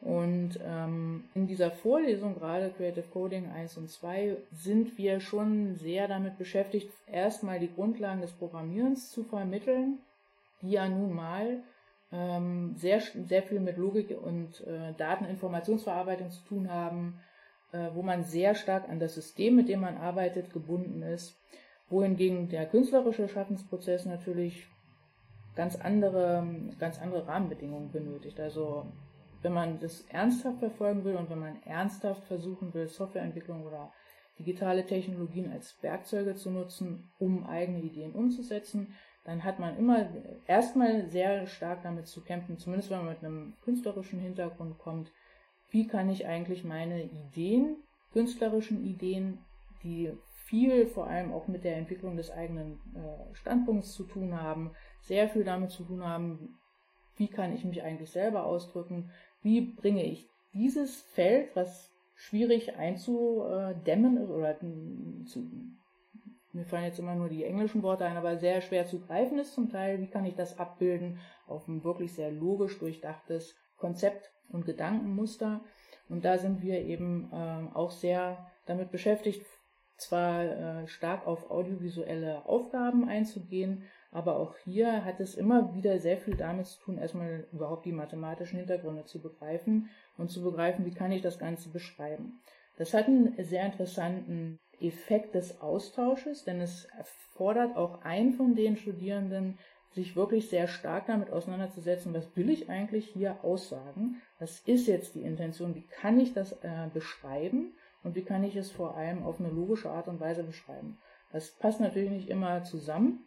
Und 0.01 0.61
ähm, 0.65 1.25
in 1.35 1.49
dieser 1.49 1.73
Vorlesung, 1.73 2.35
gerade 2.35 2.71
Creative 2.71 3.09
Coding 3.13 3.51
1 3.51 3.77
und 3.79 3.91
2, 3.91 4.37
sind 4.53 4.97
wir 4.97 5.19
schon 5.19 5.75
sehr 5.75 6.07
damit 6.07 6.39
beschäftigt, 6.39 6.93
erstmal 7.11 7.59
die 7.59 7.73
Grundlagen 7.73 8.21
des 8.21 8.31
Programmierens 8.31 9.11
zu 9.11 9.25
vermitteln, 9.25 9.99
die 10.63 10.71
ja 10.71 10.89
nun 10.89 11.13
mal 11.13 11.65
ähm, 12.13 12.77
sehr, 12.77 13.01
sehr 13.01 13.43
viel 13.43 13.59
mit 13.59 13.77
Logik 13.77 14.17
und 14.23 14.61
äh, 14.61 14.93
Dateninformationsverarbeitung 14.97 16.31
zu 16.31 16.45
tun 16.45 16.71
haben, 16.71 17.19
wo 17.95 18.03
man 18.03 18.25
sehr 18.25 18.55
stark 18.55 18.89
an 18.89 18.99
das 18.99 19.15
System, 19.15 19.57
mit 19.57 19.69
dem 19.69 19.81
man 19.81 19.97
arbeitet, 19.97 20.53
gebunden 20.53 21.03
ist, 21.03 21.41
wohingegen 21.89 22.49
der 22.49 22.67
künstlerische 22.67 23.29
Schaffensprozess 23.29 24.07
natürlich 24.07 24.67
ganz 25.55 25.77
andere, 25.77 26.47
ganz 26.79 27.01
andere 27.01 27.27
Rahmenbedingungen 27.27 27.91
benötigt. 27.91 28.39
Also 28.41 28.87
wenn 29.43 29.53
man 29.53 29.79
das 29.81 30.03
ernsthaft 30.09 30.59
verfolgen 30.59 31.05
will 31.05 31.17
und 31.17 31.31
wenn 31.31 31.39
man 31.39 31.63
ernsthaft 31.65 32.25
versuchen 32.25 32.75
will, 32.75 32.89
Softwareentwicklung 32.89 33.65
oder 33.65 33.93
digitale 34.39 34.85
Technologien 34.85 35.51
als 35.51 35.83
Werkzeuge 35.83 36.35
zu 36.35 36.51
nutzen, 36.51 37.11
um 37.19 37.47
eigene 37.47 37.81
Ideen 37.81 38.13
umzusetzen, 38.13 38.95
dann 39.25 39.45
hat 39.45 39.59
man 39.59 39.77
immer 39.77 40.09
erstmal 40.47 41.09
sehr 41.09 41.47
stark 41.47 41.83
damit 41.83 42.07
zu 42.07 42.23
kämpfen, 42.23 42.59
zumindest 42.59 42.91
wenn 42.91 42.99
man 42.99 43.15
mit 43.15 43.25
einem 43.25 43.55
künstlerischen 43.65 44.21
Hintergrund 44.21 44.79
kommt, 44.79 45.11
wie 45.77 45.87
kann 45.87 46.09
ich 46.09 46.27
eigentlich 46.27 46.65
meine 46.65 47.03
Ideen, 47.05 47.77
künstlerischen 48.15 48.83
Ideen, 48.83 49.45
die 49.83 50.11
viel 50.47 50.87
vor 50.87 51.07
allem 51.07 51.35
auch 51.35 51.49
mit 51.49 51.65
der 51.65 51.77
Entwicklung 51.77 52.17
des 52.17 52.31
eigenen 52.31 52.81
äh, 52.95 53.35
Standpunkts 53.35 53.93
zu 53.93 54.05
tun 54.05 54.41
haben, 54.41 54.71
sehr 55.03 55.29
viel 55.29 55.45
damit 55.45 55.71
zu 55.71 55.85
tun 55.85 56.03
haben, 56.03 56.59
wie 57.17 57.29
kann 57.29 57.55
ich 57.55 57.63
mich 57.67 57.83
eigentlich 57.83 58.09
selber 58.09 58.47
ausdrücken, 58.47 59.11
wie 59.43 59.61
bringe 59.61 60.03
ich 60.03 60.27
dieses 60.55 61.03
Feld, 61.03 61.55
was 61.55 61.93
schwierig 62.15 62.77
einzudämmen 62.77 64.17
ist 64.17 64.31
oder 64.31 64.59
zu, 65.27 65.47
mir 66.55 66.65
fallen 66.65 66.85
jetzt 66.85 67.01
immer 67.01 67.17
nur 67.17 67.29
die 67.29 67.45
englischen 67.45 67.83
Worte 67.83 68.07
ein, 68.07 68.17
aber 68.17 68.39
sehr 68.39 68.63
schwer 68.63 68.87
zu 68.87 68.99
greifen 69.01 69.39
ist 69.39 69.53
zum 69.53 69.69
Teil, 69.69 70.01
wie 70.01 70.09
kann 70.09 70.25
ich 70.25 70.37
das 70.37 70.59
abbilden 70.59 71.19
auf 71.47 71.69
ein 71.69 71.85
wirklich 71.85 72.15
sehr 72.15 72.31
logisch 72.33 72.79
durchdachtes 72.79 73.55
Konzept 73.77 74.33
und 74.51 74.67
Gedankenmuster. 74.67 75.61
Und 76.09 76.25
da 76.25 76.39
sind 76.39 76.63
wir 76.63 76.81
eben 76.83 77.31
äh, 77.33 77.77
auch 77.77 77.91
sehr 77.91 78.47
damit 78.67 78.91
beschäftigt, 78.91 79.45
zwar 79.97 80.45
äh, 80.45 80.89
stark 80.89 81.27
auf 81.27 81.51
audiovisuelle 81.51 82.45
Aufgaben 82.47 83.09
einzugehen, 83.09 83.85
aber 84.13 84.37
auch 84.37 84.57
hier 84.59 85.05
hat 85.05 85.21
es 85.21 85.35
immer 85.35 85.75
wieder 85.75 85.99
sehr 85.99 86.19
viel 86.19 86.37
damit 86.37 86.67
zu 86.67 86.81
tun, 86.81 86.99
erstmal 86.99 87.47
überhaupt 87.53 87.87
die 87.87 87.93
mathematischen 87.93 88.59
Hintergründe 88.59 89.05
zu 89.05 89.21
begreifen 89.21 89.91
und 90.17 90.31
zu 90.31 90.43
begreifen, 90.43 90.85
wie 90.87 90.95
kann 90.95 91.13
ich 91.13 91.23
das 91.23 91.39
Ganze 91.39 91.71
beschreiben. 91.71 92.41
Das 92.79 92.93
hat 92.93 93.07
einen 93.07 93.35
sehr 93.43 93.65
interessanten 93.65 94.59
Effekt 94.81 95.35
des 95.35 95.61
Austausches, 95.61 96.45
denn 96.45 96.61
es 96.61 96.87
erfordert 96.97 97.77
auch 97.77 98.03
einen 98.03 98.35
von 98.35 98.55
den 98.55 98.77
Studierenden, 98.77 99.59
sich 99.97 100.15
wirklich 100.15 100.49
sehr 100.49 100.69
stark 100.69 101.07
damit 101.07 101.31
auseinanderzusetzen, 101.31 102.15
was 102.15 102.37
will 102.37 102.51
ich 102.51 102.71
eigentlich 102.71 103.07
hier 103.07 103.43
aussagen, 103.43 104.23
was 104.39 104.61
ist 104.61 104.87
jetzt 104.87 105.17
die 105.17 105.23
Intention, 105.23 105.75
wie 105.75 105.87
kann 105.87 106.21
ich 106.21 106.33
das 106.33 106.53
äh, 106.63 106.89
beschreiben? 106.95 107.75
Und 108.05 108.15
wie 108.15 108.23
kann 108.23 108.45
ich 108.45 108.55
es 108.55 108.71
vor 108.71 108.97
allem 108.97 109.25
auf 109.25 109.41
eine 109.41 109.49
logische 109.49 109.91
Art 109.91 110.07
und 110.07 110.21
Weise 110.21 110.45
beschreiben. 110.45 110.97
Das 111.33 111.51
passt 111.51 111.81
natürlich 111.81 112.11
nicht 112.11 112.29
immer 112.29 112.63
zusammen, 112.63 113.27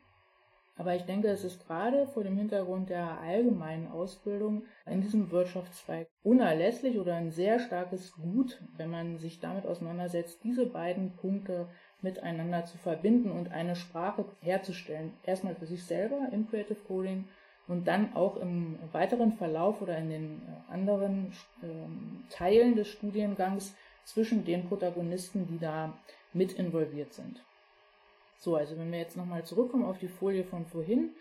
aber 0.80 0.96
ich 0.96 1.04
denke, 1.04 1.28
es 1.28 1.44
ist 1.44 1.68
gerade 1.68 2.08
vor 2.08 2.24
dem 2.24 2.38
Hintergrund 2.38 2.90
der 2.90 3.20
allgemeinen 3.20 3.88
Ausbildung 3.92 4.64
in 4.86 5.02
diesem 5.02 5.30
Wirtschaftszweig 5.30 6.08
unerlässlich 6.24 6.98
oder 6.98 7.16
ein 7.16 7.32
sehr 7.32 7.60
starkes 7.60 8.14
Gut, 8.14 8.64
wenn 8.78 8.90
man 8.90 9.18
sich 9.18 9.42
damit 9.42 9.66
auseinandersetzt, 9.66 10.42
diese 10.46 10.66
beiden 10.66 11.18
Punkte 11.18 11.68
miteinander 12.02 12.66
zu 12.66 12.78
verbinden 12.78 13.32
und 13.32 13.52
eine 13.52 13.76
Sprache 13.76 14.26
herzustellen. 14.42 15.14
Erstmal 15.26 15.56
für 15.56 15.66
sich 15.66 15.84
selber 15.84 16.30
im 16.32 16.50
Creative 16.50 16.80
Coding 16.88 17.26
und 17.68 17.88
dann 17.88 18.16
auch 18.16 18.38
im 18.38 18.80
weiteren 18.92 19.34
Verlauf 19.34 19.82
oder 19.82 19.98
in 19.98 20.10
den 20.10 20.42
äh, 20.42 20.74
anderen 20.74 21.34
ähm, 21.62 22.24
Teilen 22.30 22.76
des 22.76 22.88
Studiengangs 22.88 23.76
zwischen 24.06 24.44
den 24.44 24.68
Protagonisten, 24.68 25.48
die 25.48 25.60
da 25.60 25.94
mit 26.34 26.54
involviert 26.54 27.14
sind. 27.14 27.44
So, 28.38 28.56
also 28.56 28.78
wenn 28.78 28.92
wir 28.92 29.00
jetzt 29.00 29.18
nochmal 29.18 29.44
zurückkommen 29.44 29.86
auf 29.86 30.00
die 30.00 30.08
Folie 30.08 30.44
von 30.44 30.66
vorhin, 30.66 31.12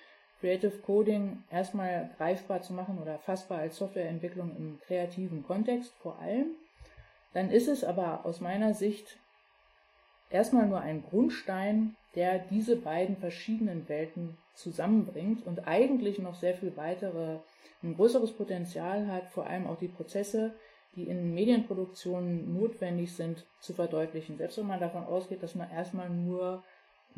Creative 0.40 0.78
Coding 0.78 1.42
erstmal 1.50 2.10
greifbar 2.16 2.62
zu 2.62 2.72
machen 2.72 2.98
oder 2.98 3.18
fassbar 3.18 3.58
als 3.58 3.76
Softwareentwicklung 3.76 4.56
im 4.56 4.80
kreativen 4.86 5.44
Kontext 5.44 5.92
vor 6.00 6.18
allem, 6.20 6.52
dann 7.34 7.50
ist 7.50 7.68
es 7.68 7.84
aber 7.84 8.24
aus 8.24 8.40
meiner 8.40 8.72
Sicht 8.72 9.18
erstmal 10.30 10.66
nur 10.66 10.80
ein 10.80 11.02
Grundstein, 11.02 11.96
der 12.14 12.38
diese 12.38 12.76
beiden 12.76 13.16
verschiedenen 13.16 13.88
Welten 13.88 14.36
zusammenbringt 14.54 15.46
und 15.46 15.66
eigentlich 15.68 16.18
noch 16.18 16.34
sehr 16.34 16.54
viel 16.54 16.76
weitere, 16.76 17.38
ein 17.82 17.94
größeres 17.94 18.32
Potenzial 18.32 19.06
hat, 19.06 19.28
vor 19.30 19.46
allem 19.46 19.66
auch 19.66 19.78
die 19.78 19.88
Prozesse, 19.88 20.54
die 20.96 21.04
in 21.04 21.32
Medienproduktionen 21.34 22.58
notwendig 22.58 23.14
sind, 23.14 23.46
zu 23.60 23.72
verdeutlichen. 23.72 24.36
Selbst 24.36 24.58
wenn 24.58 24.66
man 24.66 24.80
davon 24.80 25.04
ausgeht, 25.04 25.42
dass 25.42 25.54
man 25.54 25.70
erstmal 25.70 26.10
nur 26.10 26.64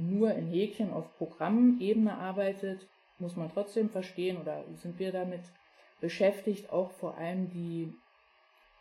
nur 0.00 0.34
in 0.34 0.46
Häkchen 0.46 0.92
auf 0.92 1.16
Programmebene 1.18 2.16
arbeitet, 2.16 2.86
muss 3.18 3.36
man 3.36 3.50
trotzdem 3.52 3.90
verstehen 3.90 4.38
oder 4.38 4.64
sind 4.74 4.98
wir 4.98 5.12
damit 5.12 5.42
beschäftigt, 6.00 6.70
auch 6.70 6.90
vor 6.92 7.18
allem 7.18 7.50
die 7.50 7.92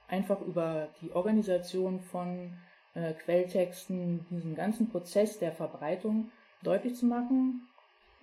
einfach 0.07 0.41
über 0.41 0.87
die 1.01 1.11
Organisation 1.11 1.99
von 1.99 2.53
äh, 2.95 3.13
Quelltexten, 3.13 4.25
diesen 4.29 4.55
ganzen 4.55 4.89
Prozess 4.89 5.39
der 5.39 5.51
Verbreitung 5.51 6.31
deutlich 6.63 6.95
zu 6.95 7.05
machen 7.05 7.67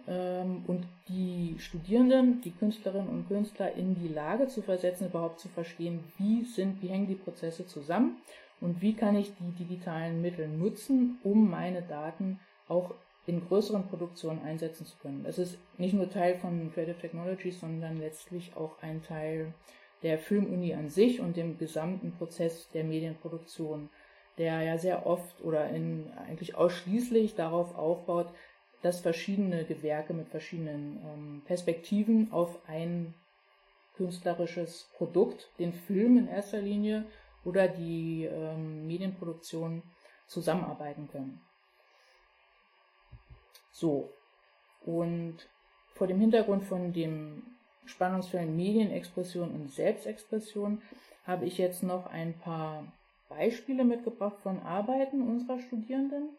ähm, 0.07 0.65
und 0.67 0.85
die 1.09 1.57
Studierenden, 1.59 2.41
die 2.43 2.53
Künstlerinnen 2.53 3.09
und 3.09 3.29
Künstler 3.29 3.73
in 3.75 3.95
die 3.95 4.09
Lage 4.09 4.49
zu 4.49 4.63
versetzen, 4.63 5.07
überhaupt 5.07 5.41
zu 5.41 5.49
verstehen, 5.49 6.05
wie 6.19 6.45
sind, 6.45 6.83
wie 6.83 6.89
hängen 6.89 7.09
die 7.09 7.15
Prozesse 7.15 7.67
zusammen 7.67 8.17
und 8.61 8.81
wie 8.81 8.95
kann 8.95 9.17
ich 9.17 9.33
die 9.39 9.65
digitalen 9.65 10.23
Mittel 10.23 10.49
nutzen, 10.49 11.19
um 11.23 11.51
meine 11.51 11.83
Daten 11.83 12.41
auch 12.69 12.95
in 13.27 13.47
größeren 13.47 13.89
Produktionen 13.89 14.43
einsetzen 14.43 14.87
zu 14.87 14.97
können. 14.99 15.25
Das 15.25 15.39
ist 15.39 15.59
nicht 15.79 15.95
nur 15.95 16.09
Teil 16.09 16.37
von 16.37 16.73
Creative 16.73 16.99
Technologies, 16.99 17.61
sondern 17.61 17.99
letztlich 17.99 18.53
auch 18.57 18.81
ein 18.83 19.03
Teil 19.03 19.53
der 20.03 20.19
Filmuni 20.19 20.75
an 20.75 20.89
sich 20.89 21.21
und 21.21 21.37
dem 21.37 21.59
gesamten 21.59 22.13
Prozess 22.13 22.69
der 22.71 22.85
Medienproduktion, 22.85 23.89
der 24.39 24.63
ja 24.63 24.79
sehr 24.79 25.07
oft 25.07 25.43
oder 25.43 25.69
in, 25.71 26.13
eigentlich 26.27 26.55
ausschließlich 26.55 27.35
darauf 27.35 27.77
aufbaut, 27.77 28.29
dass 28.83 29.01
verschiedene 29.01 29.65
Gewerke 29.65 30.13
mit 30.13 30.29
verschiedenen 30.29 31.01
ähm, 31.05 31.43
Perspektiven 31.47 32.31
auf 32.33 32.59
ein 32.69 33.15
künstlerisches 33.97 34.91
Produkt, 34.97 35.49
den 35.59 35.73
Film 35.73 36.19
in 36.19 36.29
erster 36.29 36.61
Linie 36.61 37.05
oder 37.45 37.69
die 37.69 38.25
ähm, 38.25 38.87
Medienproduktion 38.87 39.83
zusammenarbeiten 40.27 41.09
können. 41.11 41.41
So. 43.73 44.11
Und 44.85 45.49
vor 45.95 46.07
dem 46.07 46.21
Hintergrund 46.21 46.65
von 46.65 46.93
dem 46.93 47.43
Spannungsfeld 47.87 48.51
Medienexpression 48.51 49.51
und 49.51 49.73
Selbstexpression 49.73 50.83
habe 51.27 51.47
ich 51.47 51.59
jetzt 51.59 51.83
noch 51.83 52.07
ein 52.07 52.39
paar 52.39 52.93
Beispiele 53.29 53.85
mitgebracht 53.85 54.39
von 54.43 54.61
Arbeiten 54.61 55.23
unserer 55.23 55.59
Studierenden. 55.59 56.31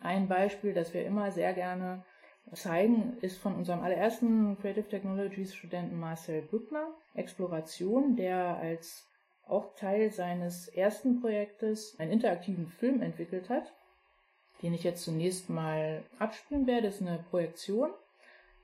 Ein 0.00 0.28
Beispiel, 0.28 0.74
das 0.74 0.92
wir 0.94 1.04
immer 1.04 1.30
sehr 1.30 1.52
gerne 1.52 2.04
zeigen, 2.52 3.16
ist 3.20 3.38
von 3.38 3.54
unserem 3.54 3.80
allerersten 3.80 4.58
Creative 4.58 4.88
Technologies 4.88 5.54
Studenten 5.54 5.98
Marcel 5.98 6.42
Bückner, 6.42 6.88
Exploration, 7.14 8.16
der 8.16 8.56
als 8.56 9.08
auch 9.46 9.74
Teil 9.76 10.10
seines 10.10 10.68
ersten 10.68 11.20
Projektes 11.20 11.98
einen 11.98 12.12
interaktiven 12.12 12.66
Film 12.66 13.02
entwickelt 13.02 13.48
hat, 13.48 13.72
den 14.62 14.74
ich 14.74 14.84
jetzt 14.84 15.04
zunächst 15.04 15.50
mal 15.50 16.04
abspielen 16.18 16.66
werde, 16.66 16.88
ist 16.88 17.00
eine 17.00 17.24
Projektion, 17.30 17.90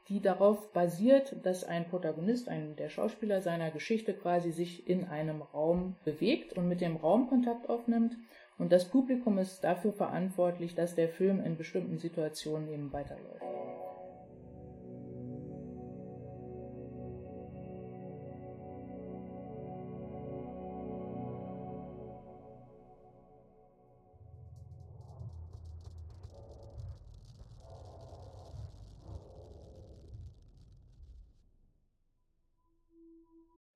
die 0.08 0.20
darauf 0.20 0.72
basiert, 0.72 1.36
dass 1.44 1.64
ein 1.64 1.88
Protagonist, 1.88 2.48
ein 2.48 2.76
der 2.76 2.88
Schauspieler 2.88 3.40
seiner 3.40 3.70
Geschichte 3.70 4.14
quasi 4.14 4.52
sich 4.52 4.88
in 4.88 5.04
einem 5.04 5.42
Raum 5.42 5.96
bewegt 6.04 6.54
und 6.54 6.68
mit 6.68 6.80
dem 6.80 6.96
Raum 6.96 7.28
Kontakt 7.28 7.68
aufnimmt 7.68 8.16
und 8.58 8.72
das 8.72 8.86
Publikum 8.86 9.38
ist 9.38 9.62
dafür 9.62 9.92
verantwortlich, 9.92 10.74
dass 10.74 10.96
der 10.96 11.08
Film 11.08 11.40
in 11.40 11.56
bestimmten 11.56 11.98
Situationen 11.98 12.68
eben 12.68 12.92
weiterläuft. 12.92 13.44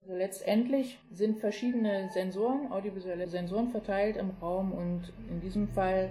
Letztendlich 0.07 0.99
sind 1.13 1.39
verschiedene 1.39 2.11
Sensoren, 2.11 2.73
audiovisuelle 2.73 3.29
Sensoren 3.29 3.71
verteilt 3.71 4.17
im 4.17 4.31
Raum 4.41 4.73
und 4.73 5.13
in 5.29 5.41
diesem 5.41 5.69
Fall 5.69 6.11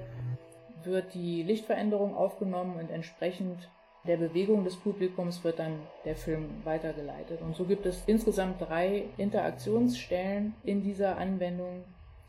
wird 0.83 1.13
die 1.13 1.43
Lichtveränderung 1.43 2.15
aufgenommen 2.15 2.79
und 2.79 2.89
entsprechend 2.89 3.69
der 4.07 4.17
Bewegung 4.17 4.63
des 4.63 4.77
Publikums 4.77 5.43
wird 5.43 5.59
dann 5.59 5.79
der 6.05 6.15
Film 6.15 6.49
weitergeleitet. 6.63 7.41
Und 7.41 7.55
so 7.55 7.65
gibt 7.65 7.85
es 7.85 8.03
insgesamt 8.07 8.59
drei 8.61 9.05
Interaktionsstellen 9.17 10.55
in 10.63 10.81
dieser 10.81 11.17
Anwendung, 11.17 11.83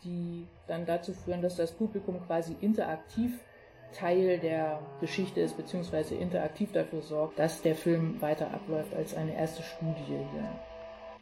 die 0.04 0.46
dann 0.66 0.84
dazu 0.84 1.14
führen, 1.14 1.40
dass 1.40 1.56
das 1.56 1.72
Publikum 1.72 2.20
quasi 2.26 2.56
interaktiv 2.60 3.40
Teil 3.94 4.38
der 4.38 4.80
Geschichte 5.00 5.40
ist, 5.40 5.56
beziehungsweise 5.56 6.14
interaktiv 6.14 6.72
dafür 6.72 7.02
sorgt, 7.02 7.38
dass 7.38 7.62
der 7.62 7.74
Film 7.74 8.20
weiter 8.20 8.50
abläuft 8.50 8.94
als 8.94 9.14
eine 9.14 9.34
erste 9.36 9.62
Studie 9.62 10.02
hier. 10.06 10.48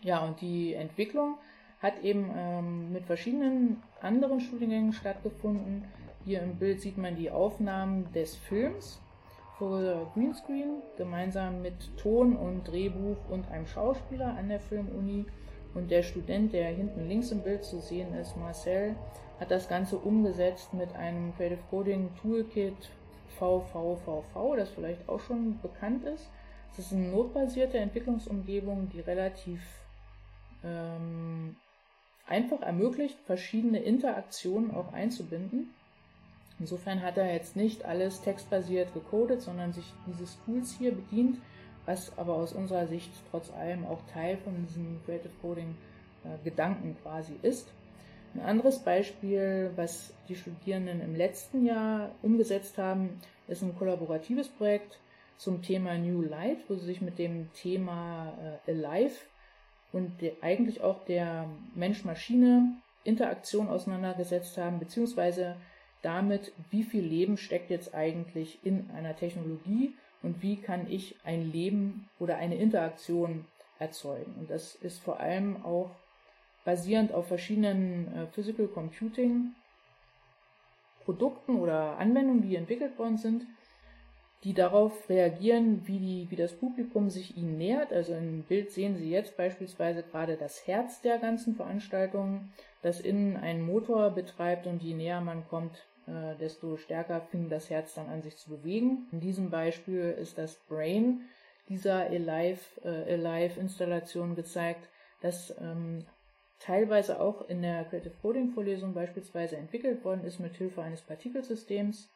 Ja, 0.03 0.25
und 0.25 0.41
die 0.41 0.75
Entwicklung 0.75 1.37
hat 1.81 2.03
eben 2.03 2.31
ähm, 2.35 2.93
mit 2.93 3.05
verschiedenen 3.05 3.83
anderen 4.01 4.41
Studiengängen 4.41 4.93
stattgefunden. 4.93 5.85
Hier 6.25 6.43
im 6.43 6.57
Bild 6.57 6.81
sieht 6.81 6.99
man 6.99 7.17
die 7.17 7.31
Aufnahmen 7.31 8.11
des 8.13 8.37
Films 8.37 9.01
vor 9.59 10.11
Greenscreen 10.15 10.83
gemeinsam 10.97 11.61
mit 11.61 11.97
Ton 11.99 12.35
und 12.35 12.65
Drehbuch 12.65 13.19
und 13.29 13.51
einem 13.51 13.67
Schauspieler 13.67 14.35
an 14.39 14.49
der 14.49 14.61
Filmuni. 14.61 15.27
Und 15.75 15.91
der 15.91 16.03
Student, 16.03 16.53
der 16.53 16.69
hinten 16.69 17.07
links 17.09 17.31
im 17.31 17.43
Bild 17.43 17.65
zu 17.65 17.79
sehen 17.79 18.15
ist, 18.15 18.37
Marcel, 18.37 18.97
hat 19.39 19.51
das 19.51 19.69
Ganze 19.69 19.99
umgesetzt 19.99 20.75
mit 20.75 20.95
einem 20.97 21.35
Creative 21.37 21.61
Coding 21.71 22.11
Toolkit 22.21 22.91
VVVV, 23.39 24.57
das 24.57 24.71
vielleicht 24.71 25.09
auch 25.09 25.21
schon 25.21 25.59
bekannt 25.61 26.05
ist. 26.05 26.29
Es 26.73 26.79
ist 26.79 26.93
eine 26.93 27.09
notbasierte 27.09 27.79
Entwicklungsumgebung, 27.79 28.89
die 28.91 29.01
relativ 29.01 29.61
ähm, 30.65 31.57
einfach 32.27 32.63
ermöglicht, 32.63 33.19
verschiedene 33.27 33.81
Interaktionen 33.81 34.71
auch 34.71 34.93
einzubinden. 34.93 35.75
Insofern 36.59 37.03
hat 37.03 37.17
er 37.17 37.33
jetzt 37.33 37.57
nicht 37.57 37.85
alles 37.85 38.21
textbasiert 38.21 38.93
gecodet, 38.93 39.41
sondern 39.41 39.73
sich 39.73 39.93
dieses 40.07 40.39
Tools 40.45 40.77
hier 40.79 40.93
bedient, 40.93 41.39
was 41.87 42.17
aber 42.19 42.35
aus 42.35 42.53
unserer 42.53 42.87
Sicht 42.87 43.11
trotz 43.31 43.51
allem 43.51 43.87
auch 43.87 44.01
Teil 44.13 44.37
von 44.37 44.67
diesem 44.67 45.01
Creative 45.05 45.33
Coding 45.41 45.75
äh, 46.25 46.45
Gedanken 46.45 46.97
quasi 47.03 47.35
ist. 47.43 47.69
Ein 48.35 48.43
anderes 48.43 48.79
Beispiel, 48.79 49.73
was 49.75 50.13
die 50.29 50.37
Studierenden 50.37 51.01
im 51.01 51.17
letzten 51.17 51.67
Jahr 51.67 52.11
umgesetzt 52.23 52.79
haben, 52.79 53.19
ist 53.49 53.63
ein 53.63 53.77
kollaboratives 53.77 54.49
Projekt 54.49 55.01
zum 55.37 55.63
Thema 55.63 55.99
New 55.99 56.23
Light, 56.23 56.59
wo 56.69 56.75
sie 56.75 56.85
sich 56.85 57.01
mit 57.01 57.19
dem 57.19 57.53
Thema 57.55 58.61
äh, 58.67 58.71
Alive 58.71 59.17
und 59.93 60.21
der, 60.21 60.33
eigentlich 60.41 60.81
auch 60.83 61.05
der 61.05 61.47
Mensch-Maschine-Interaktion 61.75 63.69
auseinandergesetzt 63.69 64.57
haben, 64.57 64.79
beziehungsweise 64.79 65.57
damit, 66.03 66.53
wie 66.71 66.85
viel 66.85 67.05
Leben 67.05 67.37
steckt 67.37 67.71
jetzt 67.71 67.95
eigentlich 67.95 68.59
in 68.65 68.91
einer 68.97 69.17
Technologie 69.17 69.95
und 70.23 70.43
wie 70.43 70.57
kann 70.57 70.91
ich 70.91 71.17
ein 71.25 71.51
Leben 71.51 72.09
oder 72.19 72.37
eine 72.37 72.57
Interaktion 72.57 73.47
erzeugen. 73.79 74.35
Und 74.39 74.51
das 74.51 74.75
ist 74.77 75.01
vor 75.01 75.21
allem 75.21 75.65
auch 75.65 75.91
basierend 76.65 77.13
auf 77.13 77.29
verschiedenen 77.29 78.15
äh, 78.15 78.27
Physical 78.27 78.69
Computing 78.69 79.55
Produkten 81.05 81.57
oder 81.57 81.99
Anwendungen, 81.99 82.43
die 82.43 82.57
entwickelt 82.57 82.99
worden 82.99 83.17
sind, 83.17 83.47
die 84.45 84.55
darauf 84.55 85.11
reagieren, 85.11 85.87
wie, 85.87 85.99
die, 85.99 86.31
wie 86.31 86.37
das 86.37 86.55
Publikum 86.55 87.11
sich 87.11 87.37
ihnen 87.37 87.59
nähert. 87.59 87.93
Also 87.93 88.15
im 88.15 88.45
Bild 88.45 88.71
sehen 88.71 88.97
Sie 88.97 89.11
jetzt 89.11 89.37
beispielsweise 89.37 90.03
gerade 90.03 90.37
das 90.37 90.67
Herz 90.67 91.03
der 91.03 91.19
ganzen 91.19 91.55
Veranstaltung, 91.55 92.49
das 92.83 93.01
innen 93.01 93.37
einen 93.37 93.61
Motor 93.61 94.09
betreibt 94.11 94.67
und 94.67 94.83
je 94.83 94.95
näher 94.95 95.21
man 95.21 95.47
kommt, 95.49 95.87
äh, 96.07 96.35
desto 96.37 96.79
stärker 96.79 97.21
fing 97.21 97.51
das 97.51 97.69
Herz 97.69 97.93
dann 97.95 98.09
an 98.09 98.23
sich 98.23 98.39
zu 98.39 98.49
bewegen. 98.49 99.07
In 99.13 99.21
diesem 99.21 99.51
Beispiel 99.51 100.17
ist 100.19 100.39
das 100.39 100.55
Brain 100.69 101.29
dieser 101.69 102.07
Alive-Installation 102.07 104.33
äh, 104.33 104.37
gezeigt, 104.37 104.89
das 105.21 105.55
ähm, 105.61 106.07
teilweise 106.59 107.21
auch 107.21 107.47
in 107.49 107.61
der 107.63 107.85
Creative 107.85 108.15
Coding 108.23 108.53
Vorlesung 108.53 108.95
beispielsweise 108.95 109.59
entwickelt 109.59 110.03
worden 110.05 110.25
ist 110.25 110.41
mit 110.41 110.57
Hilfe 110.57 110.83
eines 110.83 111.03
Partikelsystems 111.03 112.11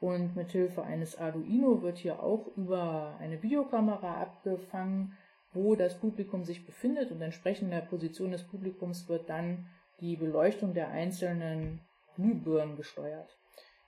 und 0.00 0.34
mit 0.34 0.50
Hilfe 0.50 0.82
eines 0.82 1.18
Arduino 1.18 1.82
wird 1.82 1.98
hier 1.98 2.22
auch 2.22 2.46
über 2.56 3.16
eine 3.20 3.42
Videokamera 3.42 4.22
abgefangen, 4.22 5.16
wo 5.52 5.74
das 5.74 5.98
Publikum 5.98 6.44
sich 6.44 6.64
befindet 6.64 7.10
und 7.10 7.20
entsprechend 7.20 7.72
der 7.72 7.80
Position 7.82 8.30
des 8.30 8.46
Publikums 8.46 9.08
wird 9.08 9.28
dann 9.28 9.66
die 10.00 10.16
Beleuchtung 10.16 10.72
der 10.72 10.88
einzelnen 10.88 11.80
Glühbirnen 12.16 12.76
gesteuert. 12.76 13.36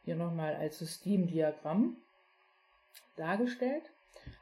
Hier 0.05 0.17
nochmal 0.17 0.55
als 0.57 0.79
Systemdiagramm 0.79 1.97
dargestellt. 3.17 3.85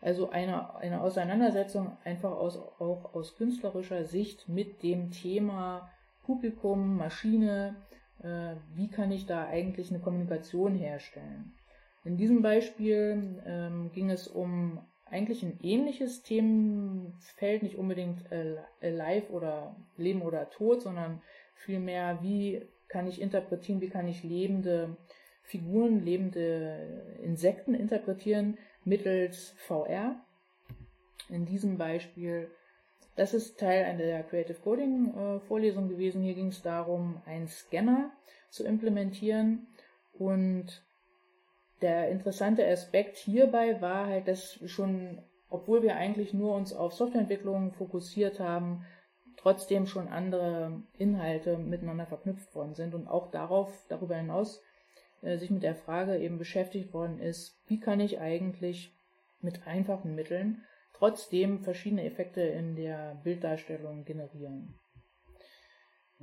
Also 0.01 0.31
eine, 0.31 0.75
eine 0.77 1.01
Auseinandersetzung 1.01 1.97
einfach 2.05 2.33
aus, 2.33 2.57
auch 2.57 3.15
aus 3.15 3.37
künstlerischer 3.37 4.05
Sicht 4.05 4.49
mit 4.49 4.83
dem 4.83 5.11
Thema 5.11 5.91
Publikum, 6.25 6.97
Maschine, 6.97 7.77
äh, 8.23 8.57
wie 8.75 8.89
kann 8.89 9.13
ich 9.13 9.27
da 9.27 9.47
eigentlich 9.47 9.91
eine 9.91 10.01
Kommunikation 10.01 10.75
herstellen. 10.75 11.55
In 12.05 12.17
diesem 12.17 12.43
Beispiel 12.43 13.43
ähm, 13.47 13.91
ging 13.93 14.11
es 14.11 14.27
um 14.27 14.81
eigentlich 15.05 15.43
ein 15.43 15.59
ähnliches 15.63 16.23
Themenfeld, 16.23 17.63
nicht 17.63 17.77
unbedingt 17.77 18.31
äh, 18.31 18.57
live 18.81 19.29
oder 19.31 19.77
Leben 19.97 20.23
oder 20.23 20.49
Tod, 20.51 20.83
sondern 20.83 21.21
vielmehr, 21.55 22.21
wie 22.23 22.67
kann 22.89 23.07
ich 23.07 23.21
interpretieren, 23.21 23.81
wie 23.81 23.89
kann 23.89 24.09
ich 24.09 24.23
lebende 24.23 24.97
Figuren, 25.43 26.05
lebende 26.05 27.19
Insekten 27.23 27.75
interpretieren, 27.75 28.57
mittels 28.85 29.55
VR. 29.59 30.25
In 31.29 31.45
diesem 31.45 31.77
Beispiel, 31.77 32.51
das 33.17 33.35
ist 33.35 33.59
Teil 33.59 33.85
einer 33.85 34.05
der 34.05 34.23
Creative 34.23 34.59
Coding 34.61 35.15
äh, 35.15 35.41
Vorlesung 35.41 35.89
gewesen. 35.89 36.23
Hier 36.23 36.35
ging 36.35 36.49
es 36.49 36.63
darum, 36.63 37.21
einen 37.27 37.49
Scanner 37.49 38.13
zu 38.49 38.65
implementieren 38.65 39.67
und 40.13 40.83
der 41.83 42.11
interessante 42.11 42.67
Aspekt 42.67 43.17
hierbei 43.17 43.81
war 43.81 44.07
halt, 44.07 44.29
dass 44.29 44.59
schon, 44.67 45.23
obwohl 45.49 45.83
wir 45.83 45.97
eigentlich 45.97 46.35
nur 46.35 46.55
uns 46.55 46.73
auf 46.73 46.93
Softwareentwicklung 46.93 47.73
fokussiert 47.73 48.41
haben, 48.41 48.85
trotzdem 49.37 49.87
schon 49.87 50.09
andere 50.09 50.83
Inhalte 50.99 51.57
miteinander 51.57 52.07
verknüpft 52.07 52.55
worden 52.55 52.75
sind 52.75 52.95
und 52.95 53.09
auch 53.09 53.31
darauf, 53.31 53.73
darüber 53.89 54.17
hinaus 54.17 54.63
äh, 55.23 55.39
sich 55.39 55.51
mit 55.51 55.63
der 55.63 55.75
Frage 55.75 56.19
eben 56.19 56.39
beschäftigt 56.39 56.93
worden 56.93 57.19
ist, 57.19 57.59
wie 57.67 57.81
kann 57.81 58.01
ich 58.01 58.21
eigentlich 58.21 58.93
mit 59.41 59.67
einfachen 59.67 60.15
Mitteln 60.15 60.65
trotzdem 60.93 61.65
verschiedene 61.65 62.05
Effekte 62.05 62.43
in 62.43 62.77
der 62.77 63.19
Bilddarstellung 63.25 64.05
generieren. 64.05 64.75